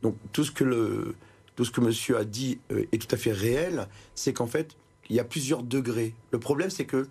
Donc 0.02 0.14
tout 0.30 0.44
ce 0.44 0.52
que 0.52 0.62
le 0.62 1.16
tout 1.56 1.64
ce 1.64 1.72
que 1.72 1.80
Monsieur 1.80 2.16
a 2.16 2.24
dit 2.24 2.60
est 2.70 3.02
tout 3.02 3.12
à 3.12 3.18
fait 3.18 3.32
réel. 3.32 3.88
C'est 4.14 4.32
qu'en 4.32 4.46
fait, 4.46 4.76
il 5.10 5.16
y 5.16 5.20
a 5.20 5.24
plusieurs 5.24 5.62
degrés. 5.62 6.14
Le 6.30 6.38
problème, 6.38 6.70
c'est 6.70 6.86
que 6.86 7.08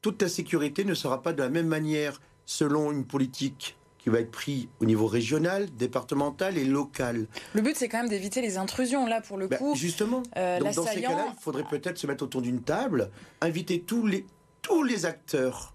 toute 0.00 0.20
la 0.22 0.28
sécurité 0.28 0.84
ne 0.84 0.94
sera 0.94 1.22
pas 1.22 1.32
de 1.32 1.42
la 1.42 1.48
même 1.48 1.66
manière 1.66 2.20
selon 2.46 2.90
une 2.90 3.04
politique 3.04 3.76
qui 3.98 4.08
va 4.08 4.20
être 4.20 4.30
prise 4.30 4.68
au 4.80 4.84
niveau 4.84 5.06
régional, 5.06 5.68
départemental 5.76 6.56
et 6.56 6.64
local. 6.64 7.26
Le 7.54 7.60
but, 7.60 7.76
c'est 7.76 7.88
quand 7.88 7.98
même 7.98 8.08
d'éviter 8.08 8.40
les 8.40 8.56
intrusions, 8.56 9.04
là, 9.06 9.20
pour 9.20 9.36
le 9.36 9.48
bah, 9.48 9.56
coup. 9.56 9.74
Justement. 9.74 10.22
Euh, 10.36 10.60
Donc, 10.60 10.74
dans 10.74 10.86
ces 10.86 11.02
cas-là, 11.02 11.34
il 11.36 11.42
faudrait 11.42 11.64
peut-être 11.64 11.98
se 11.98 12.06
mettre 12.06 12.24
autour 12.24 12.40
d'une 12.40 12.62
table, 12.62 13.10
inviter 13.40 13.80
tous 13.80 14.06
les, 14.06 14.24
tous 14.62 14.82
les 14.82 15.06
acteurs 15.06 15.74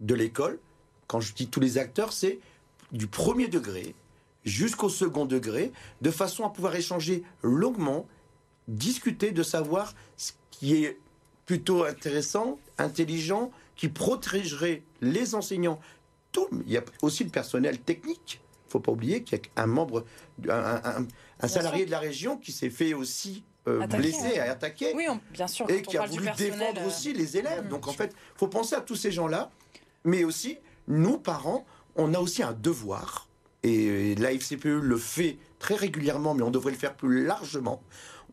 de 0.00 0.14
l'école. 0.14 0.60
Quand 1.06 1.20
je 1.20 1.32
dis 1.34 1.48
tous 1.48 1.60
les 1.60 1.78
acteurs, 1.78 2.12
c'est 2.12 2.38
du 2.92 3.06
premier 3.06 3.48
degré 3.48 3.94
jusqu'au 4.44 4.88
second 4.88 5.26
degré, 5.26 5.72
de 6.00 6.10
façon 6.10 6.44
à 6.44 6.50
pouvoir 6.50 6.74
échanger 6.74 7.22
longuement, 7.42 8.06
discuter, 8.68 9.32
de 9.32 9.42
savoir 9.42 9.94
ce 10.16 10.32
qui 10.60 10.84
est 10.84 10.98
plutôt 11.46 11.84
intéressant, 11.84 12.58
intelligent, 12.76 13.50
qui 13.76 13.88
protégerait 13.88 14.82
les 15.00 15.34
enseignants. 15.34 15.80
Tout, 16.32 16.46
il 16.66 16.72
y 16.72 16.76
a 16.76 16.82
aussi 17.00 17.24
le 17.24 17.30
personnel 17.30 17.78
technique. 17.78 18.42
Il 18.42 18.68
ne 18.68 18.70
faut 18.72 18.80
pas 18.80 18.92
oublier 18.92 19.22
qu'il 19.24 19.38
y 19.38 19.40
a 19.56 19.62
un 19.62 19.66
membre, 19.66 20.04
un, 20.48 21.48
salarié 21.48 21.86
de 21.86 21.90
la 21.90 21.98
région 21.98 22.36
qui 22.36 22.52
s'est 22.52 22.68
fait 22.68 22.92
aussi 22.92 23.42
euh, 23.68 23.86
blessé, 23.86 24.34
et 24.34 24.40
attaqué. 24.40 24.92
Oui, 24.94 25.06
bien 25.32 25.46
sûr. 25.46 25.68
Et 25.70 25.80
qui 25.80 25.96
a 25.96 26.04
voulu 26.04 26.28
défendre 26.36 26.86
aussi 26.86 27.14
les 27.14 27.38
élèves. 27.38 27.68
Donc 27.68 27.88
en 27.88 27.92
fait, 27.92 28.14
il 28.14 28.38
faut 28.38 28.48
penser 28.48 28.74
à 28.74 28.82
tous 28.82 28.96
ces 28.96 29.10
gens-là, 29.10 29.50
mais 30.04 30.24
aussi, 30.24 30.58
nous, 30.88 31.16
parents, 31.16 31.64
on 31.96 32.12
a 32.12 32.20
aussi 32.20 32.42
un 32.42 32.52
devoir, 32.52 33.28
et 33.62 34.14
la 34.16 34.32
FCPE 34.32 34.66
le 34.66 34.98
fait 34.98 35.38
très 35.58 35.74
régulièrement, 35.74 36.34
mais 36.34 36.42
on 36.42 36.50
devrait 36.50 36.72
le 36.72 36.78
faire 36.78 36.94
plus 36.94 37.24
largement. 37.24 37.82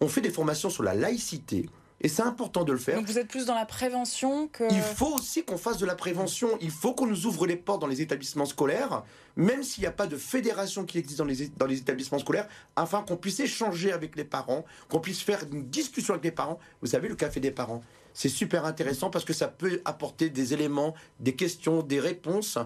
On 0.01 0.09
fait 0.09 0.21
des 0.21 0.29
formations 0.29 0.69
sur 0.69 0.83
la 0.83 0.93
laïcité, 0.93 1.69
et 2.01 2.09
c'est 2.09 2.21
important 2.21 2.63
de 2.63 2.71
le 2.71 2.77
faire. 2.77 2.95
Donc 2.95 3.07
vous 3.07 3.17
êtes 3.17 3.27
plus 3.27 3.45
dans 3.45 3.55
la 3.55 3.65
prévention 3.65 4.47
que... 4.47 4.71
Il 4.71 4.81
faut 4.81 5.15
aussi 5.15 5.43
qu'on 5.43 5.57
fasse 5.57 5.77
de 5.77 5.85
la 5.85 5.95
prévention. 5.95 6.57
Il 6.61 6.69
faut 6.69 6.93
qu'on 6.93 7.07
nous 7.07 7.25
ouvre 7.25 7.47
les 7.47 7.55
portes 7.55 7.81
dans 7.81 7.87
les 7.87 8.01
établissements 8.01 8.45
scolaires, 8.45 9.03
même 9.35 9.63
s'il 9.63 9.81
n'y 9.81 9.87
a 9.87 9.91
pas 9.91 10.05
de 10.05 10.15
fédération 10.15 10.85
qui 10.85 10.99
existe 10.99 11.17
dans 11.17 11.25
les, 11.25 11.47
dans 11.49 11.65
les 11.65 11.79
établissements 11.79 12.19
scolaires, 12.19 12.47
afin 12.75 13.01
qu'on 13.01 13.17
puisse 13.17 13.39
échanger 13.39 13.91
avec 13.91 14.15
les 14.15 14.23
parents, 14.23 14.63
qu'on 14.89 14.99
puisse 14.99 15.21
faire 15.21 15.43
une 15.51 15.67
discussion 15.69 16.13
avec 16.13 16.25
les 16.25 16.31
parents. 16.31 16.59
Vous 16.81 16.87
savez, 16.87 17.07
le 17.07 17.15
café 17.15 17.39
des 17.39 17.51
parents, 17.51 17.81
c'est 18.13 18.29
super 18.29 18.65
intéressant 18.65 19.09
parce 19.09 19.25
que 19.25 19.33
ça 19.33 19.47
peut 19.47 19.81
apporter 19.85 20.29
des 20.29 20.53
éléments, 20.53 20.93
des 21.19 21.35
questions, 21.35 21.81
des 21.81 21.99
réponses 21.99 22.57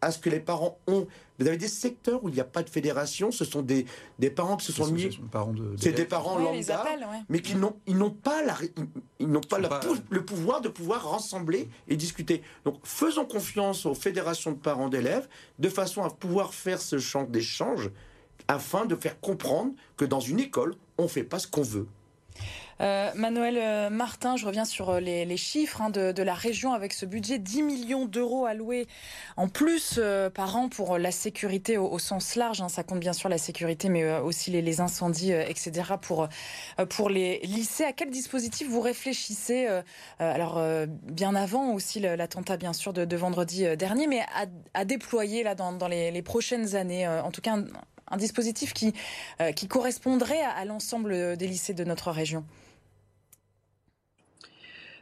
à 0.00 0.10
ce 0.12 0.18
que 0.18 0.30
les 0.30 0.40
parents 0.40 0.78
ont. 0.86 1.06
Vous 1.38 1.46
avez 1.46 1.56
des 1.56 1.68
secteurs 1.68 2.22
où 2.24 2.28
il 2.28 2.34
n'y 2.34 2.40
a 2.40 2.44
pas 2.44 2.62
de 2.62 2.70
fédération, 2.70 3.30
ce 3.30 3.44
sont 3.44 3.62
des, 3.62 3.86
des 4.18 4.30
parents 4.30 4.56
qui 4.56 4.66
se 4.66 4.72
sont 4.72 4.90
mis. 4.90 5.18
C'est 5.76 5.92
des 5.92 6.04
parents 6.04 6.38
lambda, 6.38 6.84
mais 7.28 7.40
qui 7.40 7.54
n'ont 7.54 7.76
ils 7.86 7.96
n'ont 7.96 8.10
pas 8.10 8.42
la 8.42 8.56
ils 9.20 9.28
n'ont 9.28 9.40
pas, 9.40 9.58
le 9.58 10.24
pouvoir 10.24 10.60
de 10.60 10.68
pouvoir 10.68 11.10
rassembler 11.10 11.68
et 11.86 11.96
discuter. 11.96 12.42
Donc 12.64 12.76
faisons 12.84 13.24
confiance 13.24 13.86
aux 13.86 13.94
fédérations 13.94 14.52
de 14.52 14.58
parents 14.58 14.88
d'élèves 14.88 15.28
de 15.58 15.68
façon 15.68 16.02
à 16.02 16.10
pouvoir 16.10 16.54
faire 16.54 16.80
ce 16.80 16.98
champ 16.98 17.24
d'échange 17.24 17.90
afin 18.48 18.86
de 18.86 18.96
faire 18.96 19.20
comprendre 19.20 19.72
que 19.96 20.04
dans 20.04 20.20
une 20.20 20.40
école, 20.40 20.74
on 20.96 21.04
ne 21.04 21.08
fait 21.08 21.24
pas 21.24 21.38
ce 21.38 21.46
qu'on 21.46 21.62
veut. 21.62 21.86
Euh, 22.80 23.10
Manuel 23.14 23.58
euh, 23.58 23.90
Martin, 23.90 24.36
je 24.36 24.46
reviens 24.46 24.64
sur 24.64 24.90
euh, 24.90 25.00
les, 25.00 25.36
chiffres 25.36 25.82
hein, 25.82 25.90
de, 25.90 26.22
la 26.22 26.34
région 26.34 26.72
avec 26.72 26.92
ce 26.92 27.06
budget 27.06 27.38
10 27.38 27.62
millions 27.62 28.06
d'euros 28.06 28.46
alloués 28.46 28.86
en 29.36 29.48
plus 29.48 30.00
par 30.34 30.56
an 30.56 30.68
pour 30.68 30.98
la 30.98 31.10
sécurité 31.10 31.76
au, 31.76 31.98
sens 31.98 32.36
large. 32.36 32.60
Hein. 32.60 32.68
ça 32.68 32.82
compte 32.82 33.00
bien 33.00 33.12
sûr 33.12 33.28
la 33.28 33.38
sécurité, 33.38 33.88
mais 33.88 34.18
aussi 34.18 34.50
les, 34.50 34.80
incendies, 34.80 35.32
etc. 35.32 35.94
pour 36.00 36.28
les 37.08 37.40
lycées. 37.40 37.84
À 37.84 37.92
quel 37.92 38.10
dispositif 38.10 38.68
vous 38.68 38.80
réfléchissez 38.80 39.68
Alors 40.18 40.60
bien 41.04 41.34
avant 41.34 41.72
aussi 41.72 42.00
l'attentat 42.00 42.56
bien 42.56 42.72
sûr 42.72 42.92
de, 42.92 43.16
vendredi 43.16 43.64
dernier, 43.76 44.06
mais 44.06 44.22
à, 44.74 44.84
déployer 44.84 45.44
dans, 45.54 45.88
les, 45.88 46.22
prochaines 46.22 46.74
années. 46.74 47.06
en 47.08 47.30
tout 47.30 47.40
cas. 47.40 47.56
Un, 48.10 48.16
dispositif 48.16 48.72
qui 48.72 48.94
correspondrait 49.68 50.40
à 50.40 50.64
l'ensemble 50.64 51.36
des 51.36 51.46
lycées 51.46 51.74
de 51.74 51.84
notre 51.84 52.10
région? 52.10 52.44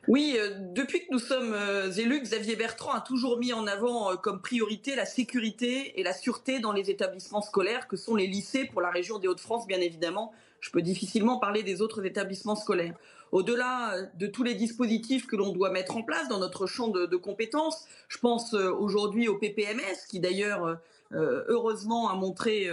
Oui, 0.09 0.37
euh, 0.39 0.51
depuis 0.73 1.01
que 1.01 1.13
nous 1.13 1.19
sommes 1.19 1.53
euh, 1.53 1.91
élus, 1.91 2.21
Xavier 2.21 2.55
Bertrand 2.55 2.93
a 2.93 3.01
toujours 3.01 3.39
mis 3.39 3.53
en 3.53 3.67
avant 3.67 4.13
euh, 4.13 4.15
comme 4.15 4.41
priorité 4.41 4.95
la 4.95 5.05
sécurité 5.05 5.99
et 5.99 6.05
la 6.05 6.13
sûreté 6.13 6.61
dans 6.61 6.73
les 6.73 6.91
établissements 6.91 7.43
scolaires 7.43 7.89
que 7.89 7.97
sont 7.97 8.15
les 8.15 8.29
lycées 8.29 8.67
pour 8.67 8.81
la 8.81 8.91
région 8.91 9.19
des 9.19 9.27
Hauts-de-France, 9.27 9.67
bien 9.67 9.81
évidemment. 9.81 10.33
Je 10.61 10.71
peux 10.71 10.83
difficilement 10.83 11.39
parler 11.39 11.65
des 11.65 11.83
autres 11.83 12.07
établissements 12.07 12.55
scolaires. 12.55 12.95
Au-delà 13.33 13.97
de 14.17 14.29
tous 14.29 14.45
les 14.45 14.55
dispositifs 14.55 15.27
que 15.27 15.35
l'on 15.35 15.51
doit 15.51 15.71
mettre 15.71 15.97
en 15.97 16.03
place 16.03 16.29
dans 16.29 16.39
notre 16.39 16.67
champ 16.67 16.89
de, 16.89 17.07
de 17.07 17.17
compétences, 17.17 17.87
je 18.09 18.19
pense 18.19 18.55
aujourd'hui 18.55 19.27
au 19.27 19.37
PPMS, 19.37 20.07
qui 20.09 20.21
d'ailleurs, 20.21 20.79
heureusement, 21.13 22.09
a 22.09 22.15
montré 22.15 22.71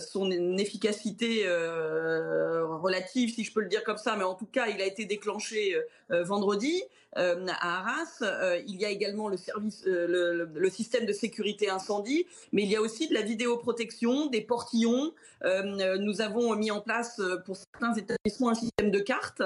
son 0.00 0.30
efficacité 0.58 1.46
relative, 1.46 3.34
si 3.34 3.44
je 3.44 3.52
peux 3.52 3.60
le 3.60 3.68
dire 3.68 3.84
comme 3.84 3.98
ça, 3.98 4.16
mais 4.16 4.24
en 4.24 4.34
tout 4.34 4.46
cas, 4.46 4.66
il 4.68 4.80
a 4.80 4.86
été 4.86 5.04
déclenché 5.04 5.76
vendredi 6.24 6.82
à 7.14 7.78
Arras. 7.78 8.62
il 8.66 8.76
y 8.76 8.84
a 8.84 8.90
également 8.90 9.28
le 9.28 9.36
service, 9.36 9.82
le, 9.84 10.70
système 10.70 11.04
de 11.04 11.12
sécurité 11.12 11.68
incendie, 11.68 12.26
mais 12.52 12.62
il 12.62 12.70
y 12.70 12.76
a 12.76 12.80
aussi 12.80 13.08
de 13.08 13.14
la 13.14 13.22
vidéoprotection, 13.22 14.26
des 14.26 14.40
portillons. 14.40 15.12
nous 15.44 16.20
avons 16.20 16.54
mis 16.56 16.70
en 16.70 16.80
place 16.80 17.20
pour 17.44 17.56
certains 17.56 17.94
établissements 17.94 18.50
un 18.50 18.54
système 18.54 18.90
de 18.90 18.98
cartes. 18.98 19.42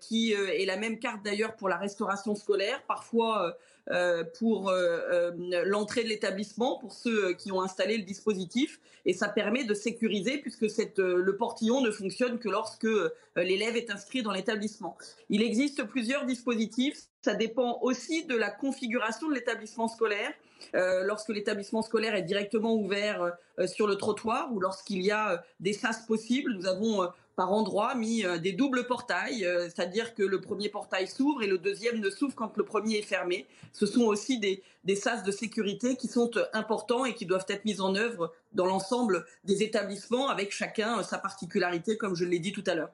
qui 0.00 0.32
est 0.32 0.66
la 0.66 0.76
même 0.76 0.98
carte 0.98 1.24
d'ailleurs 1.24 1.56
pour 1.56 1.68
la 1.68 1.76
restauration 1.76 2.34
scolaire. 2.36 2.82
Parfois, 2.86 3.56
euh, 3.90 4.24
pour 4.38 4.70
euh, 4.70 4.98
euh, 5.12 5.64
l'entrée 5.66 6.04
de 6.04 6.08
l'établissement, 6.08 6.78
pour 6.78 6.94
ceux 6.94 7.34
qui 7.34 7.52
ont 7.52 7.60
installé 7.60 7.98
le 7.98 8.04
dispositif. 8.04 8.80
Et 9.04 9.12
ça 9.12 9.28
permet 9.28 9.64
de 9.64 9.74
sécuriser 9.74 10.38
puisque 10.38 10.62
le 10.96 11.36
portillon 11.36 11.82
ne 11.82 11.90
fonctionne 11.90 12.38
que 12.38 12.48
lorsque 12.48 12.88
l'élève 13.36 13.76
est 13.76 13.90
inscrit 13.90 14.22
dans 14.22 14.32
l'établissement. 14.32 14.96
Il 15.28 15.42
existe 15.42 15.84
plusieurs 15.84 16.24
dispositifs. 16.24 16.98
Ça 17.22 17.34
dépend 17.34 17.78
aussi 17.82 18.26
de 18.26 18.36
la 18.36 18.50
configuration 18.50 19.28
de 19.28 19.34
l'établissement 19.34 19.88
scolaire. 19.88 20.32
Euh, 20.74 21.04
lorsque 21.04 21.30
l'établissement 21.30 21.82
scolaire 21.82 22.14
est 22.14 22.22
directement 22.22 22.74
ouvert 22.74 23.36
euh, 23.58 23.66
sur 23.66 23.86
le 23.86 23.96
trottoir 23.96 24.52
ou 24.52 24.60
lorsqu'il 24.60 25.02
y 25.02 25.10
a 25.10 25.42
des 25.60 25.72
sas 25.72 26.06
possibles, 26.06 26.52
nous 26.52 26.66
avons 26.66 27.08
par 27.36 27.52
endroit 27.52 27.94
mis 27.94 28.24
euh, 28.24 28.38
des 28.38 28.52
doubles 28.52 28.86
portails, 28.86 29.44
euh, 29.44 29.64
c'est-à-dire 29.64 30.14
que 30.14 30.22
le 30.22 30.40
premier 30.40 30.68
portail 30.68 31.08
s'ouvre 31.08 31.42
et 31.42 31.46
le 31.46 31.58
deuxième 31.58 32.00
ne 32.00 32.10
s'ouvre 32.10 32.34
quand 32.34 32.56
le 32.56 32.64
premier 32.64 32.98
est 32.98 33.02
fermé. 33.02 33.46
Ce 33.72 33.86
sont 33.86 34.02
aussi 34.02 34.38
des, 34.38 34.62
des 34.84 34.96
sas 34.96 35.22
de 35.22 35.32
sécurité 35.32 35.96
qui 35.96 36.08
sont 36.08 36.30
euh, 36.36 36.44
importants 36.52 37.04
et 37.04 37.14
qui 37.14 37.26
doivent 37.26 37.46
être 37.48 37.64
mis 37.64 37.80
en 37.80 37.94
œuvre 37.94 38.32
dans 38.52 38.66
l'ensemble 38.66 39.26
des 39.44 39.62
établissements 39.62 40.28
avec 40.28 40.52
chacun 40.52 41.02
sa 41.02 41.18
particularité, 41.18 41.96
comme 41.96 42.14
je 42.14 42.24
l'ai 42.24 42.38
dit 42.38 42.52
tout 42.52 42.64
à 42.66 42.74
l'heure. 42.74 42.90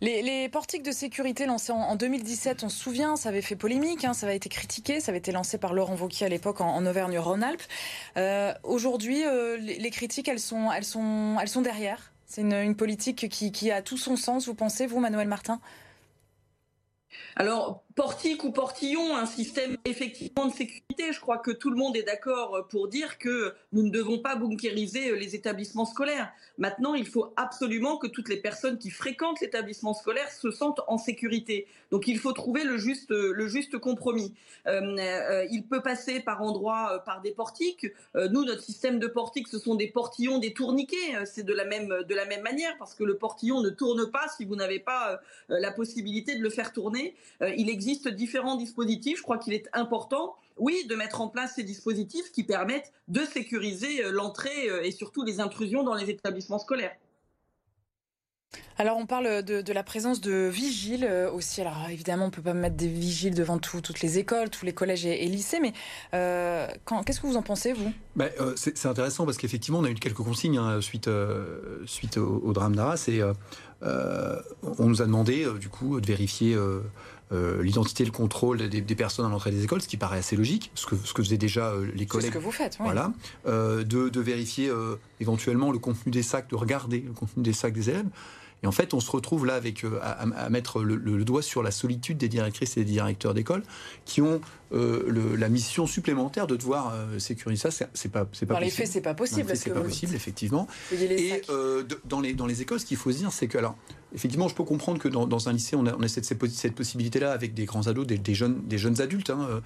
Les, 0.00 0.48
portiques 0.48 0.82
de 0.82 0.90
sécurité 0.90 1.46
lancés 1.46 1.72
en, 1.72 1.94
2017, 1.94 2.64
on 2.64 2.68
se 2.68 2.78
souvient, 2.78 3.16
ça 3.16 3.28
avait 3.28 3.42
fait 3.42 3.56
polémique, 3.56 4.04
hein, 4.04 4.14
ça 4.14 4.26
avait 4.26 4.36
été 4.36 4.48
critiqué, 4.48 5.00
ça 5.00 5.10
avait 5.10 5.18
été 5.18 5.30
lancé 5.30 5.58
par 5.58 5.72
Laurent 5.74 5.96
Wauquiez 5.96 6.26
à 6.26 6.28
l'époque 6.28 6.60
en, 6.60 6.84
Auvergne-Rhône-Alpes. 6.84 7.62
Aujourd'hui, 8.64 9.22
les, 9.60 9.78
les, 9.78 9.90
critiques, 9.90 10.28
elles 10.28 10.40
sont, 10.40 10.70
derrière 11.62 12.12
c'est 12.32 12.40
une, 12.40 12.74
politique 12.74 13.28
qui, 13.28 13.70
a 13.70 13.82
tout 13.82 13.98
son 13.98 14.16
sens, 14.16 14.46
vous 14.46 14.54
pensez, 14.54 14.86
vous, 14.86 15.00
Manuel 15.00 15.28
Martin? 15.28 15.60
Alors, 17.36 17.84
portique 17.94 18.44
ou 18.44 18.52
portillon, 18.52 19.16
un 19.16 19.26
système 19.26 19.76
effectivement 19.84 20.46
de 20.46 20.52
sécurité. 20.52 21.12
Je 21.12 21.20
crois 21.20 21.38
que 21.38 21.50
tout 21.50 21.70
le 21.70 21.76
monde 21.76 21.96
est 21.96 22.02
d'accord 22.02 22.66
pour 22.68 22.88
dire 22.88 23.18
que 23.18 23.54
nous 23.72 23.82
ne 23.82 23.90
devons 23.90 24.18
pas 24.18 24.36
bunkériser 24.36 25.16
les 25.16 25.34
établissements 25.34 25.84
scolaires. 25.84 26.32
Maintenant, 26.58 26.94
il 26.94 27.06
faut 27.06 27.32
absolument 27.36 27.98
que 27.98 28.06
toutes 28.06 28.28
les 28.28 28.36
personnes 28.36 28.78
qui 28.78 28.90
fréquentent 28.90 29.40
l'établissement 29.40 29.94
scolaire 29.94 30.30
se 30.30 30.50
sentent 30.50 30.80
en 30.86 30.98
sécurité. 30.98 31.66
Donc 31.90 32.06
il 32.06 32.18
faut 32.18 32.32
trouver 32.32 32.64
le 32.64 32.78
juste, 32.78 33.10
le 33.10 33.46
juste 33.46 33.78
compromis. 33.78 34.32
Euh, 34.66 34.96
euh, 34.98 35.46
il 35.50 35.64
peut 35.64 35.82
passer 35.82 36.20
par 36.20 36.42
endroits, 36.42 36.94
euh, 36.94 36.98
par 36.98 37.20
des 37.20 37.32
portiques. 37.32 37.86
nous, 38.14 38.44
notre 38.44 38.62
système 38.62 38.98
de 38.98 39.06
portiques, 39.06 39.48
ce 39.48 39.58
sont 39.58 39.74
des 39.74 39.88
portillons, 39.88 40.38
des 40.38 40.52
tourniquets. 40.52 41.24
C'est 41.24 41.42
de 41.42 41.52
la 41.52 41.64
même, 41.64 41.88
de 41.88 42.14
la 42.14 42.24
même 42.24 42.42
manière 42.42 42.76
parce 42.78 42.94
que 42.94 43.04
le 43.04 43.16
portillon 43.16 43.60
ne 43.60 43.70
tourne 43.70 44.10
pas 44.10 44.26
si 44.36 44.44
vous 44.44 44.56
n'avez 44.56 44.78
pas 44.78 45.20
la 45.48 45.70
possibilité 45.70 46.36
de 46.36 46.42
le 46.42 46.50
faire 46.50 46.72
tourner. 46.72 47.14
il 47.40 47.68
existe 47.68 47.81
différents 48.10 48.56
dispositifs. 48.56 49.18
Je 49.18 49.22
crois 49.22 49.38
qu'il 49.38 49.54
est 49.54 49.68
important 49.72 50.34
oui, 50.58 50.84
de 50.86 50.94
mettre 50.94 51.22
en 51.22 51.28
place 51.28 51.54
ces 51.56 51.62
dispositifs 51.62 52.30
qui 52.30 52.44
permettent 52.44 52.92
de 53.08 53.20
sécuriser 53.20 54.02
l'entrée 54.10 54.68
et 54.82 54.90
surtout 54.90 55.24
les 55.24 55.40
intrusions 55.40 55.82
dans 55.82 55.94
les 55.94 56.10
établissements 56.10 56.58
scolaires. 56.58 56.94
Alors 58.78 58.96
on 58.96 59.06
parle 59.06 59.42
de, 59.42 59.72
la 59.72 59.82
présence 59.82 60.20
de 60.20 60.48
vigiles 60.48 61.04
euh, 61.08 61.30
aussi. 61.30 61.60
Alors 61.60 61.86
évidemment 61.90 62.26
on 62.26 62.30
peut 62.30 62.42
pas 62.42 62.54
mettre 62.54 62.76
des 62.76 62.88
vigiles 62.88 63.34
devant 63.34 63.58
toutes 63.58 64.00
les 64.00 64.18
écoles, 64.18 64.50
tous 64.50 64.64
les 64.64 64.72
collèges 64.72 65.06
et, 65.06 65.26
lycées, 65.26 65.60
mais 65.60 65.72
euh, 66.14 66.66
qu'est-ce 67.04 67.20
que 67.20 67.26
vous 67.26 67.36
en 67.36 67.42
pensez 67.42 67.72
vous? 67.72 67.92
Ben, 68.16 68.30
euh, 68.40 68.54
c'est, 68.56 68.86
intéressant 68.86 69.24
parce 69.24 69.36
qu'effectivement 69.36 69.78
on 69.78 69.84
a 69.84 69.90
eu 69.90 69.94
quelques 69.94 70.16
consignes 70.16 70.58
hein, 70.58 70.80
suite, 70.80 71.08
suite 71.86 72.16
au, 72.16 72.52
drame 72.52 72.74
d'Arras 72.74 73.04
et 73.08 73.22
on 73.82 74.86
nous 74.86 75.02
a 75.02 75.06
demandé 75.06 75.46
du 75.58 75.68
coup 75.68 76.00
de 76.00 76.06
vérifier 76.06 76.56
l'identité 77.60 78.02
et 78.02 78.06
le 78.06 78.12
contrôle 78.12 78.68
des, 78.68 78.82
personnes 78.94 79.26
à 79.26 79.28
l'entrée 79.28 79.50
des 79.50 79.64
écoles, 79.64 79.80
ce 79.80 79.88
qui 79.88 79.96
paraît 79.96 80.18
assez 80.18 80.36
logique, 80.36 80.70
ce 80.74 80.86
que, 80.86 80.96
ce 80.96 81.14
que 81.14 81.22
faisaient 81.22 81.38
déjà 81.38 81.72
les 81.94 82.06
collègues. 82.06 82.26
C'est 82.26 82.32
ce 82.32 82.38
que 82.38 82.44
vous 82.44 82.52
faites, 82.52 82.76
oui. 82.78 82.84
Voilà. 82.84 83.12
de, 83.46 83.82
de, 83.84 84.20
vérifier 84.20 84.70
éventuellement 85.20 85.72
le 85.72 85.78
contenu 85.78 86.12
des 86.12 86.22
sacs, 86.22 86.50
de 86.50 86.56
regarder 86.56 87.00
le 87.00 87.12
contenu 87.12 87.42
des 87.42 87.52
sacs 87.52 87.72
des 87.72 87.90
élèves. 87.90 88.06
Et 88.62 88.66
en 88.66 88.72
fait, 88.72 88.94
on 88.94 89.00
se 89.00 89.10
retrouve 89.10 89.44
là 89.46 89.54
avec, 89.54 89.84
euh, 89.84 89.98
à, 90.02 90.48
mettre 90.48 90.82
le, 90.82 91.24
doigt 91.24 91.42
sur 91.42 91.62
la 91.62 91.70
solitude 91.70 92.18
des 92.18 92.28
directrices 92.28 92.76
et 92.76 92.84
des 92.84 92.92
directeurs 92.92 93.34
d'école 93.34 93.62
qui 94.04 94.22
ont 94.22 94.40
euh, 94.72 95.36
la 95.36 95.48
mission 95.48 95.86
supplémentaire 95.86 96.46
de 96.46 96.56
devoir 96.56 96.94
euh, 96.94 97.18
sécuriser 97.18 97.70
ça. 97.70 97.86
C'est 97.94 98.10
pas, 98.10 98.26
c'est 98.32 98.46
pas 98.46 98.54
dans 98.54 98.60
les 98.60 98.70
faits, 98.70 98.86
c'est 98.86 99.00
pas 99.00 99.14
possible. 99.14 99.56
C'est 99.56 99.70
pas 99.70 99.80
possible, 99.80 100.14
effectivement. 100.14 100.68
Et 100.92 101.42
dans 102.04 102.20
les 102.20 102.34
dans 102.34 102.46
les 102.46 102.62
écoles, 102.62 102.80
ce 102.80 102.86
qu'il 102.86 102.96
faut 102.96 103.12
se 103.12 103.18
dire, 103.18 103.32
c'est 103.32 103.48
que 103.48 103.58
alors. 103.58 103.76
Effectivement, 104.14 104.46
je 104.46 104.54
peux 104.54 104.64
comprendre 104.64 104.98
que 104.98 105.08
dans, 105.08 105.48
un 105.48 105.54
lycée, 105.54 105.74
on 105.74 105.86
a, 105.86 106.06
cette, 106.06 106.26
cette 106.26 106.74
possibilité-là 106.74 107.32
avec 107.32 107.54
des 107.54 107.64
grands 107.64 107.86
ados, 107.86 108.06
des, 108.06 108.34
jeunes, 108.34 108.60
des 108.66 108.76
jeunes 108.76 109.00
adultes 109.00 109.30
hein, 109.30 109.62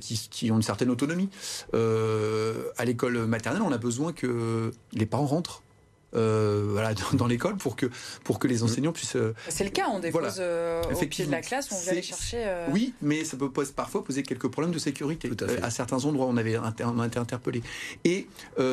qui, 0.00 0.28
qui, 0.30 0.52
ont 0.52 0.56
une 0.56 0.62
certaine 0.62 0.88
autonomie. 0.88 1.28
à 1.72 2.84
l'école 2.84 3.26
maternelle, 3.26 3.62
on 3.62 3.72
a 3.72 3.78
besoin 3.78 4.12
que 4.12 4.70
les 4.92 5.04
parents 5.04 5.26
rentrent 5.26 5.64
euh, 6.14 6.68
voilà, 6.70 6.94
dans, 7.14 7.26
l'école 7.26 7.56
pour 7.56 7.76
que, 7.76 7.86
pour 8.24 8.38
que 8.38 8.48
les 8.48 8.58
mmh. 8.58 8.64
enseignants 8.64 8.92
puissent. 8.92 9.16
Euh, 9.16 9.34
c'est 9.48 9.64
le 9.64 9.70
cas, 9.70 9.88
on 9.92 10.00
dépose 10.00 10.36
euh, 10.38 10.82
au 10.82 11.06
pied 11.06 11.26
de 11.26 11.30
la 11.30 11.40
classe, 11.40 11.70
on 11.72 11.80
vient 11.80 11.92
aller 11.92 12.02
chercher. 12.02 12.64
Oui, 12.70 12.94
mais 13.00 13.24
ça 13.24 13.36
peut 13.36 13.50
parfois 13.50 14.04
poser 14.04 14.22
quelques 14.22 14.48
problèmes 14.48 14.74
de 14.74 14.78
sécurité. 14.78 15.30
À, 15.62 15.70
certains 15.70 16.04
endroits, 16.04 16.26
on, 16.26 16.36
avait 16.36 16.58
on 16.58 16.98
a 16.98 17.06
été 17.06 17.18
interpellé. 17.18 17.62
Et 18.04 18.26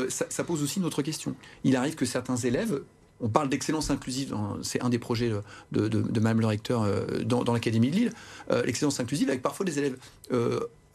ça, 0.10 0.44
pose 0.44 0.64
aussi 0.64 0.80
une 0.80 0.86
autre 0.86 1.02
question. 1.02 1.36
Il 1.64 1.76
arrive 1.76 1.96
que 1.96 2.06
certains 2.06 2.38
élèves 2.38 2.82
on 3.20 3.30
parle 3.30 3.50
d'excellence 3.50 3.90
inclusive, 3.90 4.36
c'est 4.62 4.80
un 4.84 4.90
des 4.90 5.00
projets 5.00 5.32
de, 5.72 5.88
de, 5.88 6.02
de 6.04 6.20
Mme 6.20 6.40
le 6.40 6.46
recteur 6.46 6.86
dans, 7.26 7.44
dans 7.44 7.54
l'Académie 7.54 7.90
de 7.90 7.96
Lille, 7.96 8.12
l'excellence 8.64 9.00
inclusive 9.00 9.28
avec 9.30 9.42
parfois 9.42 9.66
des 9.66 9.80
élèves 9.80 9.98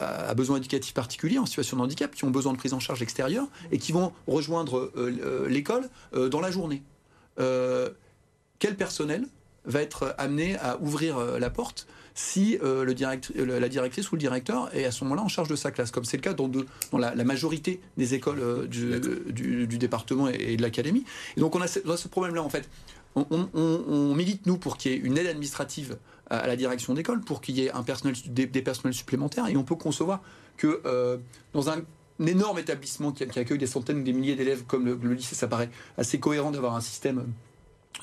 à 0.03 0.33
besoins 0.33 0.57
éducatifs 0.57 0.93
particuliers, 0.93 1.39
en 1.39 1.45
situation 1.45 1.77
de 1.77 1.81
handicap, 1.81 2.13
qui 2.13 2.23
ont 2.25 2.29
besoin 2.29 2.53
de 2.53 2.57
prise 2.57 2.73
en 2.73 2.79
charge 2.79 3.01
extérieure 3.01 3.47
et 3.71 3.77
qui 3.77 3.91
vont 3.91 4.11
rejoindre 4.27 4.91
euh, 4.95 5.15
euh, 5.23 5.47
l'école 5.47 5.89
euh, 6.15 6.29
dans 6.29 6.41
la 6.41 6.51
journée. 6.51 6.83
quel 7.37 8.75
personnel 8.77 9.27
va 9.65 9.81
être 9.81 10.13
amené 10.17 10.57
à 10.57 10.77
ouvrir 10.81 11.17
la 11.39 11.49
porte 11.49 11.87
si 12.15 12.59
le 12.61 12.83
la 12.83 13.69
directrice 13.69 14.11
ou 14.11 14.15
le 14.15 14.19
directeur 14.19 14.73
est 14.75 14.85
à 14.85 14.91
ce 14.91 15.03
moment-là 15.03 15.23
en 15.23 15.27
charge 15.27 15.47
de 15.47 15.55
sa 15.55 15.71
classe, 15.71 15.89
comme 15.89 16.05
c'est 16.05 16.17
le 16.17 16.21
cas 16.21 16.33
dans, 16.33 16.47
dans 16.47 16.97
la, 16.97 17.23
majorité 17.23 17.81
des 17.97 18.13
écoles 18.13 18.67
du, 18.67 19.77
département 19.79 20.27
et, 20.27 20.57
de 20.57 20.61
l'académie. 20.61 21.05
Et 21.37 21.39
donc 21.39 21.55
on 21.55 21.61
a 21.61 21.67
ce, 21.67 22.07
problème-là 22.07 22.43
en 22.43 22.49
fait. 22.49 22.69
On, 23.15 24.15
milite, 24.15 24.45
nous, 24.45 24.57
pour 24.57 24.77
qu'il 24.77 24.91
y 24.91 24.95
ait 24.95 24.97
une 24.97 25.17
aide 25.17 25.27
administrative 25.27 25.97
à 26.29 26.47
la 26.47 26.55
direction 26.55 26.93
d'école 26.93 27.21
pour 27.21 27.41
qu'il 27.41 27.57
y 27.57 27.65
ait 27.65 27.71
un 27.71 27.83
personnel, 27.83 28.15
des, 28.27 28.47
personnels 28.61 28.93
supplémentaires. 28.93 29.47
Et 29.47 29.57
on 29.57 29.63
peut 29.63 29.75
concevoir 29.75 30.21
que 30.57 30.81
euh, 30.85 31.17
dans 31.53 31.69
un 31.69 31.83
énorme 32.25 32.59
établissement 32.59 33.11
qui, 33.11 33.23
accueille 33.23 33.57
des 33.57 33.67
centaines 33.67 33.99
ou 33.99 34.03
des 34.03 34.13
milliers 34.13 34.35
d'élèves 34.35 34.63
comme 34.65 34.85
le, 34.85 34.99
le, 35.01 35.13
lycée, 35.13 35.35
ça 35.35 35.47
paraît 35.47 35.69
assez 35.97 36.19
cohérent 36.19 36.51
d'avoir 36.51 36.75
un 36.75 36.81
système 36.81 37.25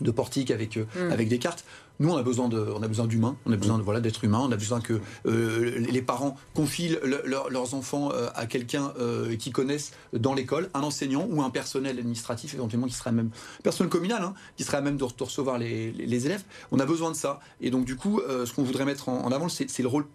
de 0.01 0.11
portique 0.11 0.51
avec, 0.51 0.77
euh, 0.77 0.87
mm. 0.95 1.13
avec 1.13 1.29
des 1.29 1.39
cartes. 1.39 1.65
Nous, 2.01 2.11
on 2.11 2.17
a 2.17 2.23
besoin 2.23 2.49
de, 2.49 2.59
on 2.59 2.83
a 2.83 2.89
besoin 2.89 3.07
d'humains, 3.07 3.37
on 3.45 3.53
a 3.53 3.57
besoin 3.57 3.77
de 3.77 3.83
voilà 3.83 4.01
d'être 4.01 4.25
humain, 4.25 4.41
on 4.43 4.51
a 4.51 4.57
besoin 4.57 4.81
que 4.81 4.99
euh, 5.27 5.79
les 5.79 6.01
parents 6.01 6.35
confient 6.55 6.97
leurs 7.05 7.75
enfants 7.75 8.11
euh, 8.11 8.29
à 8.35 8.47
quelqu'un 8.47 8.95
euh, 8.99 9.37
qui 9.37 9.51
connaissent 9.51 9.93
dans 10.15 10.33
l'école, 10.33 10.71
un 10.73 10.81
enseignant 10.81 11.27
ou 11.31 11.43
un 11.43 11.51
personnel 11.51 11.99
administratif 11.99 12.55
éventuellement 12.55 12.87
qui 12.87 12.95
serait 12.95 13.13
même 13.13 13.29
personnel 13.63 13.91
communal, 13.91 14.23
hein, 14.23 14.33
qui 14.57 14.65
serait 14.65 14.79
à 14.79 14.81
même 14.81 14.97
de, 14.97 15.05
recevoir 15.05 15.59
les, 15.59 16.27
élèves. 16.27 16.45
On 16.73 16.81
a 16.81 16.87
besoin 16.87 17.11
de 17.11 17.17
ça. 17.17 17.39
Et 17.61 17.71
donc 17.71 17.85
du 17.85 17.97
coup, 17.97 18.23
ce 18.27 18.51
qu'on 18.55 18.63
voudrait 18.63 18.87
mettre 18.87 19.11
en, 19.11 19.31
avant, 19.31 19.51
c'est 19.51 19.79
le 19.79 19.89
rôle 19.89 20.07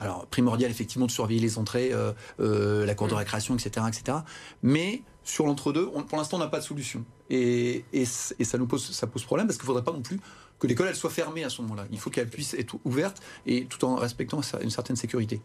alors 0.00 0.26
primordial 0.26 0.70
effectivement 0.70 1.06
de 1.06 1.10
surveiller 1.10 1.40
les 1.40 1.58
entrées, 1.58 1.92
la 2.38 2.94
cour 2.94 3.06
de 3.06 3.14
mm. 3.14 3.18
récréation, 3.18 3.54
etc., 3.54 3.86
etc. 3.88 4.18
Mais 4.62 5.02
sur 5.24 5.46
l'entre-deux, 5.46 5.86
pour 5.86 6.18
l'instant, 6.18 6.38
on 6.38 6.40
n'a 6.40 6.48
pas 6.48 6.58
de 6.58 6.64
solution. 6.64 7.04
Et, 7.28 7.84
ça 8.04 8.58
nous 8.58 8.66
pose, 8.66 8.90
ça 8.90 9.06
pose 9.06 9.24
problème 9.24 9.46
parce 9.46 9.58
qu'il 9.58 9.64
ne 9.64 9.74
faudrait 9.74 9.84
pas 9.84 9.92
non 9.92 10.02
plus 10.02 10.18
que 10.58 10.66
l'école 10.66 10.88
elle 10.88 10.96
soit 10.96 11.10
fermée 11.10 11.44
à 11.44 11.48
ce 11.48 11.62
moment-là. 11.62 11.86
Il 11.90 11.98
faut 11.98 12.10
qu'elle 12.10 12.28
puisse 12.28 12.54
être 12.54 12.76
ouverte 12.84 13.22
et 13.46 13.64
tout 13.64 13.84
en 13.84 13.96
respectant 13.96 14.40
une 14.62 14.70
certaine 14.70 14.96
sécurité. 14.96 15.40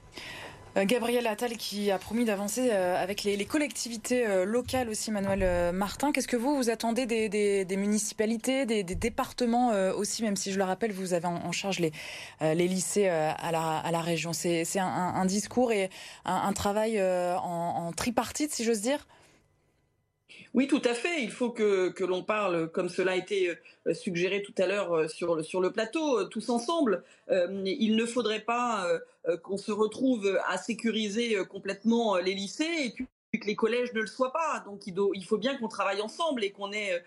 Euh, 0.77 0.83
Gabriel 0.85 1.25
Attal 1.27 1.55
qui 1.57 1.89
a 1.89 1.97
promis 1.97 2.25
d'avancer 2.25 2.69
euh, 2.71 3.01
avec 3.01 3.23
les, 3.23 3.45
collectivités 3.45 4.25
euh, 4.25 4.43
locales 4.45 4.89
aussi, 4.89 5.09
Manuel 5.11 5.71
Martin. 5.73 6.11
Qu'est-ce 6.11 6.27
que 6.27 6.35
vous, 6.35 6.55
vous 6.55 6.69
attendez 6.69 7.05
des, 7.05 7.77
municipalités, 7.77 8.65
des, 8.65 8.83
départements 8.83 9.69
aussi, 9.95 10.23
même 10.23 10.35
si 10.35 10.51
je 10.51 10.57
le 10.57 10.63
rappelle, 10.63 10.91
vous 10.91 11.13
avez 11.13 11.27
en, 11.27 11.51
charge 11.51 11.79
les, 11.79 11.91
lycées 12.67 13.07
à 13.07 13.51
la, 13.51 13.77
à 13.77 13.91
la 13.91 14.01
région. 14.01 14.33
C'est 14.33 14.79
un, 14.79 15.25
discours 15.25 15.71
et 15.71 15.89
un, 16.25 16.53
travail 16.53 17.01
en 17.01 17.91
tripartite, 17.95 18.53
si 18.53 18.63
j'ose 18.63 18.81
dire 18.81 19.05
oui, 20.55 20.67
tout 20.67 20.81
à 20.85 20.93
fait. 20.93 21.21
Il 21.21 21.31
faut 21.31 21.49
que, 21.49 21.93
l'on 22.05 22.23
parle, 22.23 22.69
comme 22.71 22.87
cela 22.87 23.11
a 23.11 23.15
été 23.15 23.57
euh, 23.87 23.93
suggéré 23.93 24.41
tout 24.41 24.53
à 24.57 24.65
l'heure 24.65 24.93
euh, 24.93 25.07
sur, 25.09 25.35
le 25.35 25.69
plateau, 25.69 26.19
euh, 26.19 26.25
tous 26.25 26.49
ensemble. 26.49 27.03
il 27.29 27.97
ne 27.97 28.05
faudrait 28.05 28.39
pas 28.39 28.87
qu'on 29.43 29.57
se 29.57 29.73
retrouve 29.73 30.39
à 30.47 30.57
sécuriser 30.57 31.37
complètement 31.49 32.15
les 32.17 32.33
lycées 32.33 32.93
et 33.33 33.39
que 33.39 33.45
les 33.45 33.55
collèges 33.55 33.91
ne 33.93 33.99
le 33.99 34.07
soient 34.07 34.31
pas. 34.31 34.63
Donc 34.65 34.87
il, 34.87 35.25
faut 35.25 35.37
bien 35.37 35.57
qu'on 35.57 35.67
travaille 35.67 36.01
ensemble 36.01 36.43
et 36.43 36.51
qu'on 36.51 36.71
ait 36.71 37.03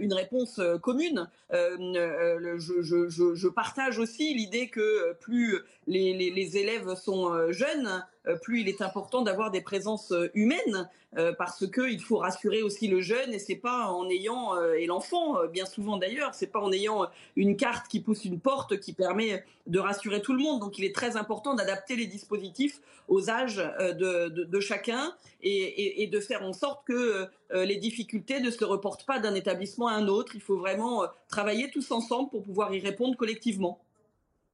une 0.00 0.14
réponse 0.14 0.60
commune. 0.82 1.28
je, 1.50 3.48
partage 3.48 3.98
aussi 3.98 4.34
l'idée 4.34 4.70
que 4.70 5.12
plus 5.20 5.58
les, 5.86 6.56
élèves 6.56 6.94
sont 6.94 7.52
jeunes, 7.52 8.04
plus 8.42 8.60
il 8.60 8.68
est 8.68 8.82
important 8.82 9.22
d'avoir 9.22 9.50
des 9.50 9.60
présences 9.60 10.12
humaines 10.34 10.88
euh, 11.16 11.32
parce 11.32 11.66
que 11.66 11.90
il 11.90 12.02
faut 12.02 12.18
rassurer 12.18 12.60
aussi 12.60 12.86
le 12.86 13.00
jeune 13.00 13.32
et 13.32 13.38
c'est 13.38 13.56
pas 13.56 13.86
en 13.86 14.10
ayant 14.10 14.54
euh, 14.54 14.74
et 14.74 14.84
l'enfant 14.84 15.38
euh, 15.38 15.46
bien 15.46 15.64
souvent 15.64 15.96
d'ailleurs 15.96 16.34
c'est 16.34 16.48
pas 16.48 16.60
en 16.60 16.70
ayant 16.70 17.06
une 17.34 17.56
carte 17.56 17.88
qui 17.88 18.00
pousse 18.00 18.26
une 18.26 18.38
porte 18.38 18.78
qui 18.78 18.92
permet 18.92 19.42
de 19.66 19.78
rassurer 19.78 20.20
tout 20.20 20.34
le 20.34 20.42
monde 20.42 20.60
donc 20.60 20.78
il 20.78 20.84
est 20.84 20.94
très 20.94 21.16
important 21.16 21.54
d'adapter 21.54 21.96
les 21.96 22.04
dispositifs 22.04 22.82
aux 23.08 23.30
âges 23.30 23.56
de, 23.56 24.60
chacun 24.60 25.14
et, 25.40 26.06
de 26.12 26.20
faire 26.20 26.42
en 26.42 26.52
sorte 26.52 26.86
que 26.86 27.26
les 27.54 27.76
difficultés 27.76 28.40
ne 28.40 28.50
se 28.50 28.62
reportent 28.66 29.06
pas 29.06 29.18
d'un 29.18 29.34
établissement 29.34 29.88
à 29.88 29.92
un 29.92 30.08
autre 30.08 30.32
il 30.34 30.42
faut 30.42 30.58
vraiment 30.58 31.04
travailler 31.28 31.70
tous 31.70 31.90
ensemble 31.90 32.28
pour 32.28 32.42
pouvoir 32.42 32.74
y 32.74 32.80
répondre 32.80 33.16
collectivement. 33.16 33.80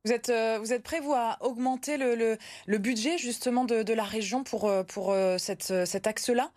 Vous 0.05 0.13
êtes, 0.13 0.31
vous 0.61 0.73
êtes 0.73 0.83
prêt, 0.83 1.01
vous, 1.01 1.15
à 1.15 1.39
augmenter 1.41 1.97
le, 1.97 2.37
le, 2.67 2.79
budget 2.79 3.17
justement 3.17 3.65
de, 3.65 3.93
la 3.93 4.05
région 4.05 4.45
pour, 4.45 4.71
pour 4.87 5.17
cette, 5.39 5.87
cet 5.87 6.07
axe-là? 6.07 6.51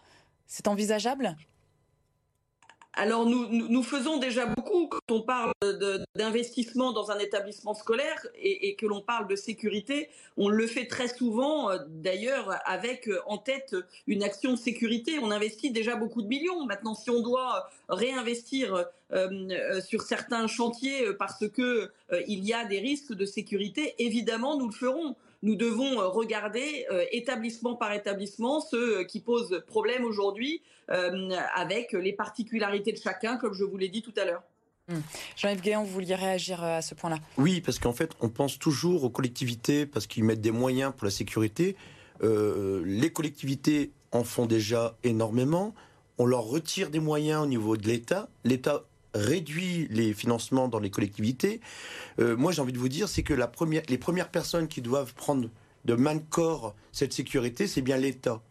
C'est 0.47 0.67
envisageable? 0.67 1.37
Alors 2.97 3.27
nous, 3.27 3.83
faisons 3.83 4.17
déjà 4.17 4.47
beaucoup 4.47 4.87
quand 4.87 5.11
on 5.11 5.21
parle 5.21 5.53
d'investissement 6.15 6.91
dans 6.91 7.11
un 7.11 7.19
établissement 7.19 7.75
scolaire 7.75 8.25
et, 8.41 8.75
que 8.75 8.87
l'on 8.87 9.01
parle 9.01 9.27
de 9.27 9.35
sécurité. 9.35 10.09
On 10.35 10.49
le 10.49 10.65
fait 10.65 10.87
très 10.87 11.07
souvent 11.07 11.69
euh, 11.69 11.77
d'ailleurs 11.87 12.59
avec 12.65 13.07
euh, 13.07 13.19
en 13.27 13.37
tête 13.37 13.75
une 14.07 14.23
action 14.23 14.51
de 14.51 14.57
sécurité. 14.57 15.19
On 15.21 15.31
investit 15.31 15.71
déjà 15.71 15.95
beaucoup 15.95 16.21
de 16.21 16.27
millions. 16.27 16.65
Maintenant, 16.65 16.95
si 16.95 17.09
on 17.09 17.21
doit 17.21 17.69
réinvestir 17.87 18.85
euh, 19.13 19.81
sur 19.81 20.01
certains 20.01 20.47
chantiers 20.47 21.13
parce 21.17 21.47
que 21.47 21.91
il 22.27 22.43
y 22.45 22.53
a 22.53 22.65
des 22.65 22.79
risques 22.79 23.13
de 23.13 23.25
sécurité, 23.25 23.93
évidemment, 23.99 24.57
nous 24.57 24.67
le 24.67 24.73
ferons 24.73 25.15
nous 25.43 25.55
devons 25.55 25.97
regarder 26.09 26.85
établissement 27.11 27.75
par 27.75 27.93
établissement 27.93 28.59
ceux 28.59 29.03
qui 29.03 29.19
posent 29.19 29.63
problème 29.67 30.03
aujourd'hui 30.03 30.61
euh, 30.89 31.35
avec 31.53 31.91
les 31.91 32.13
particularités 32.13 32.93
de 32.93 32.97
chacun, 32.97 33.35
comme 33.35 33.53
je 33.53 33.65
vous 33.65 33.75
l'ai 33.75 33.89
dit 33.89 34.01
tout 34.01 34.13
à 34.15 34.23
l'heure. 34.23 34.43
Hmm. 34.87 34.99
Jean-Yves 35.35 35.59
Guéant, 35.59 35.83
vous 35.83 35.91
vouliez 35.91 36.15
réagir 36.15 36.63
euh, 36.63 36.77
à 36.77 36.81
ce 36.81 36.95
point-là? 36.95 37.17
Oui, 37.37 37.59
parce 37.59 37.77
qu'en 37.77 37.91
fait, 37.91 38.11
on 38.21 38.29
pense 38.29 38.57
toujours 38.57 39.03
aux 39.03 39.09
collectivités 39.09 39.85
parce 39.85 40.07
qu'ils 40.07 40.23
mettent 40.23 40.39
des 40.39 40.51
moyens 40.51 40.93
pour 40.95 41.03
la 41.03 41.11
sécurité. 41.11 41.75
Euh, 42.23 42.83
les 42.85 43.11
collectivités 43.11 43.91
en 44.13 44.23
font 44.23 44.45
déjà 44.45 44.95
énormément. 45.03 45.75
On 46.17 46.25
leur 46.25 46.43
retire 46.43 46.89
des 46.89 47.01
moyens 47.01 47.43
au 47.43 47.47
niveau 47.47 47.75
de 47.75 47.85
l'État. 47.85 48.29
L'État 48.45 48.85
réduit 49.13 49.87
les 49.89 50.13
financements 50.13 50.67
dans 50.67 50.79
les 50.79 50.89
collectivités. 50.89 51.61
moi, 52.19 52.51
j'ai 52.51 52.61
envie 52.61 52.73
de 52.73 52.77
vous 52.77 52.89
dire, 52.89 53.07
c'est 53.07 53.23
que 53.23 53.33
la 53.33 53.47
première, 53.47 53.83
les 53.89 53.97
premières 53.97 54.29
personnes 54.29 54.67
qui 54.67 54.81
doivent 54.81 55.13
prendre 55.13 55.49
de 55.85 55.95
main 55.95 56.15
de 56.15 56.23
corps 56.29 56.75
cette 56.91 57.13
sécurité, 57.13 57.67
c'est 57.67 57.81
bien 57.81 57.97
l'État 57.97 58.41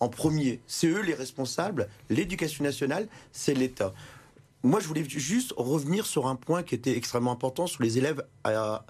en 0.00 0.08
premier. 0.08 0.60
C'est 0.66 0.88
eux 0.88 1.02
les 1.02 1.14
responsables. 1.14 1.88
L'éducation 2.08 2.64
nationale, 2.64 3.08
c'est 3.32 3.54
l'État. 3.54 3.92
Moi, 4.62 4.80
je 4.80 4.86
voulais 4.86 5.04
juste 5.08 5.52
revenir 5.56 6.06
sur 6.06 6.26
un 6.26 6.36
point 6.36 6.62
qui 6.62 6.74
était 6.74 6.96
extrêmement 6.96 7.32
important 7.32 7.66
sur 7.66 7.82
les 7.82 7.98
élèves 7.98 8.24
à 8.44 8.84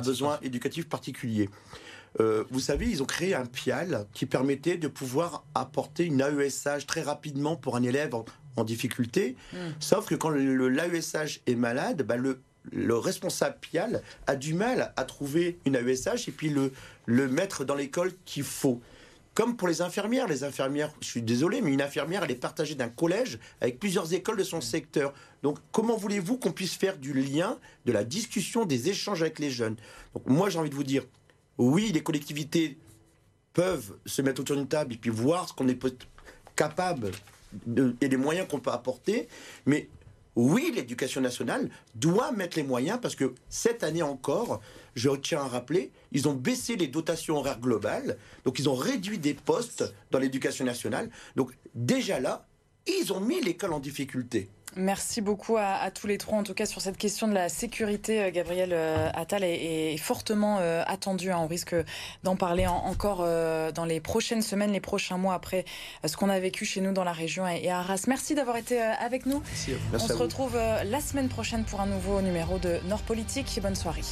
besoins 0.00 0.38
éducatifs, 0.42 0.88
particuliers. 0.88 1.48
Euh, 2.18 2.44
vous 2.50 2.60
savez, 2.60 2.88
ils 2.88 3.02
ont 3.02 3.06
créé 3.06 3.34
un 3.34 3.46
PIAL 3.46 4.06
qui 4.12 4.26
permettait 4.26 4.76
de 4.76 4.88
pouvoir 4.88 5.44
apporter 5.54 6.06
une 6.06 6.20
AESH 6.20 6.86
très 6.86 7.02
rapidement 7.02 7.54
pour 7.54 7.76
un 7.76 7.82
élève 7.84 8.14
en, 8.14 8.24
difficulté. 8.64 9.36
Hmm. 9.52 9.70
Sauf 9.80 10.06
que 10.06 10.14
quand 10.14 10.30
l'AESH 10.30 11.40
est 11.46 11.54
malade, 11.54 12.02
bah, 12.02 12.16
le, 12.16 12.40
le 12.72 12.96
responsable 12.96 13.56
PIAL 13.60 14.02
a 14.26 14.36
du 14.36 14.54
mal 14.54 14.92
à 14.96 15.04
trouver 15.04 15.58
une 15.64 15.76
AESH 15.76 16.28
et 16.28 16.32
puis 16.32 16.50
le, 16.50 16.72
le 17.06 17.28
mettre 17.28 17.64
dans 17.64 17.74
l'école 17.74 18.12
qu'il 18.24 18.44
faut. 18.44 18.80
Comme 19.34 19.56
pour 19.56 19.68
les 19.68 19.80
infirmières, 19.80 20.26
les 20.26 20.42
infirmières, 20.42 20.92
je 21.00 21.06
suis 21.06 21.22
désolé, 21.22 21.62
mais 21.62 21.72
une 21.72 21.82
infirmière, 21.82 22.24
elle 22.24 22.32
est 22.32 22.34
partagée 22.34 22.74
d'un 22.74 22.88
collège 22.88 23.38
avec 23.60 23.78
plusieurs 23.78 24.12
écoles 24.12 24.36
de 24.36 24.44
son 24.44 24.60
secteur. 24.60 25.14
Donc, 25.42 25.58
comment 25.70 25.96
voulez-vous 25.96 26.36
qu'on 26.36 26.50
puisse 26.50 26.74
faire 26.74 26.98
du 26.98 27.14
lien, 27.14 27.58
de 27.86 27.92
la 27.92 28.02
discussion, 28.04 28.64
des 28.64 28.88
échanges 28.88 29.22
avec 29.22 29.38
les 29.38 29.50
jeunes? 29.50 29.76
Donc, 30.14 30.26
moi, 30.26 30.50
j'ai 30.50 30.58
envie 30.58 30.68
de 30.68 30.74
vous 30.74 30.84
dire, 30.84 31.04
oui, 31.58 31.92
les 31.92 32.02
collectivités 32.02 32.76
peuvent 33.52 33.94
se 34.04 34.20
mettre 34.20 34.40
autour 34.40 34.56
d'une 34.56 34.68
table 34.68 34.94
et 34.94 34.96
puis 34.96 35.10
voir 35.10 35.48
ce 35.48 35.54
qu'on 35.54 35.68
est 35.68 35.78
capable 36.56 37.12
et 38.00 38.08
les 38.08 38.16
moyens 38.16 38.48
qu'on 38.48 38.60
peut 38.60 38.70
apporter, 38.70 39.28
mais 39.66 39.88
oui, 40.36 40.72
l'éducation 40.74 41.20
nationale 41.20 41.70
doit 41.94 42.32
mettre 42.32 42.56
les 42.56 42.62
moyens 42.62 42.98
parce 43.02 43.14
que 43.14 43.34
cette 43.48 43.82
année 43.82 44.02
encore, 44.02 44.60
je 44.94 45.10
tiens 45.10 45.40
à 45.40 45.48
rappeler, 45.48 45.90
ils 46.12 46.28
ont 46.28 46.34
baissé 46.34 46.76
les 46.76 46.86
dotations 46.86 47.36
horaires 47.36 47.60
globales, 47.60 48.16
donc 48.44 48.58
ils 48.58 48.68
ont 48.68 48.74
réduit 48.74 49.18
des 49.18 49.34
postes 49.34 49.92
dans 50.10 50.18
l'éducation 50.18 50.64
nationale. 50.64 51.10
Donc 51.36 51.52
déjà 51.74 52.20
là, 52.20 52.46
ils 52.86 53.12
ont 53.12 53.20
mis 53.20 53.40
l'école 53.40 53.72
en 53.72 53.80
difficulté. 53.80 54.48
Merci 54.76 55.20
beaucoup 55.20 55.56
à, 55.56 55.90
tous 55.90 56.06
les 56.06 56.18
trois. 56.18 56.38
En 56.38 56.42
tout 56.42 56.54
cas, 56.54 56.66
sur 56.66 56.80
cette 56.80 56.96
question 56.96 57.26
de 57.26 57.34
la 57.34 57.48
sécurité, 57.48 58.22
euh, 58.22 58.30
Gabriel 58.30 58.70
euh, 58.72 59.10
Attal 59.14 59.42
est, 59.42 59.96
fortement 59.96 60.58
euh, 60.60 60.82
attendu. 60.86 61.30
Hein. 61.30 61.38
On 61.40 61.46
risque 61.46 61.74
d'en 62.22 62.36
parler 62.36 62.66
encore 62.66 63.18
dans 63.74 63.84
les 63.84 64.00
prochaines 64.00 64.42
semaines, 64.42 64.72
les 64.72 64.80
prochains 64.80 65.18
mois 65.18 65.34
après 65.34 65.64
ce 66.06 66.16
qu'on 66.16 66.28
a 66.28 66.38
vécu 66.38 66.64
chez 66.64 66.80
nous 66.80 66.92
dans 66.92 67.04
la 67.04 67.12
région 67.12 67.46
et 67.46 67.68
à 67.68 67.78
Arras. 67.78 68.04
Merci 68.06 68.34
d'avoir 68.34 68.56
été 68.56 68.80
avec 68.80 69.26
nous. 69.26 69.42
On 69.92 69.98
se 69.98 70.12
retrouve 70.12 70.56
la 70.56 71.00
semaine 71.00 71.28
prochaine 71.28 71.64
pour 71.64 71.80
un 71.80 71.86
nouveau 71.86 72.20
numéro 72.20 72.58
de 72.58 72.78
Nord 72.88 73.02
Politique. 73.02 73.58
Bonne 73.62 73.76
soirée. 73.76 74.02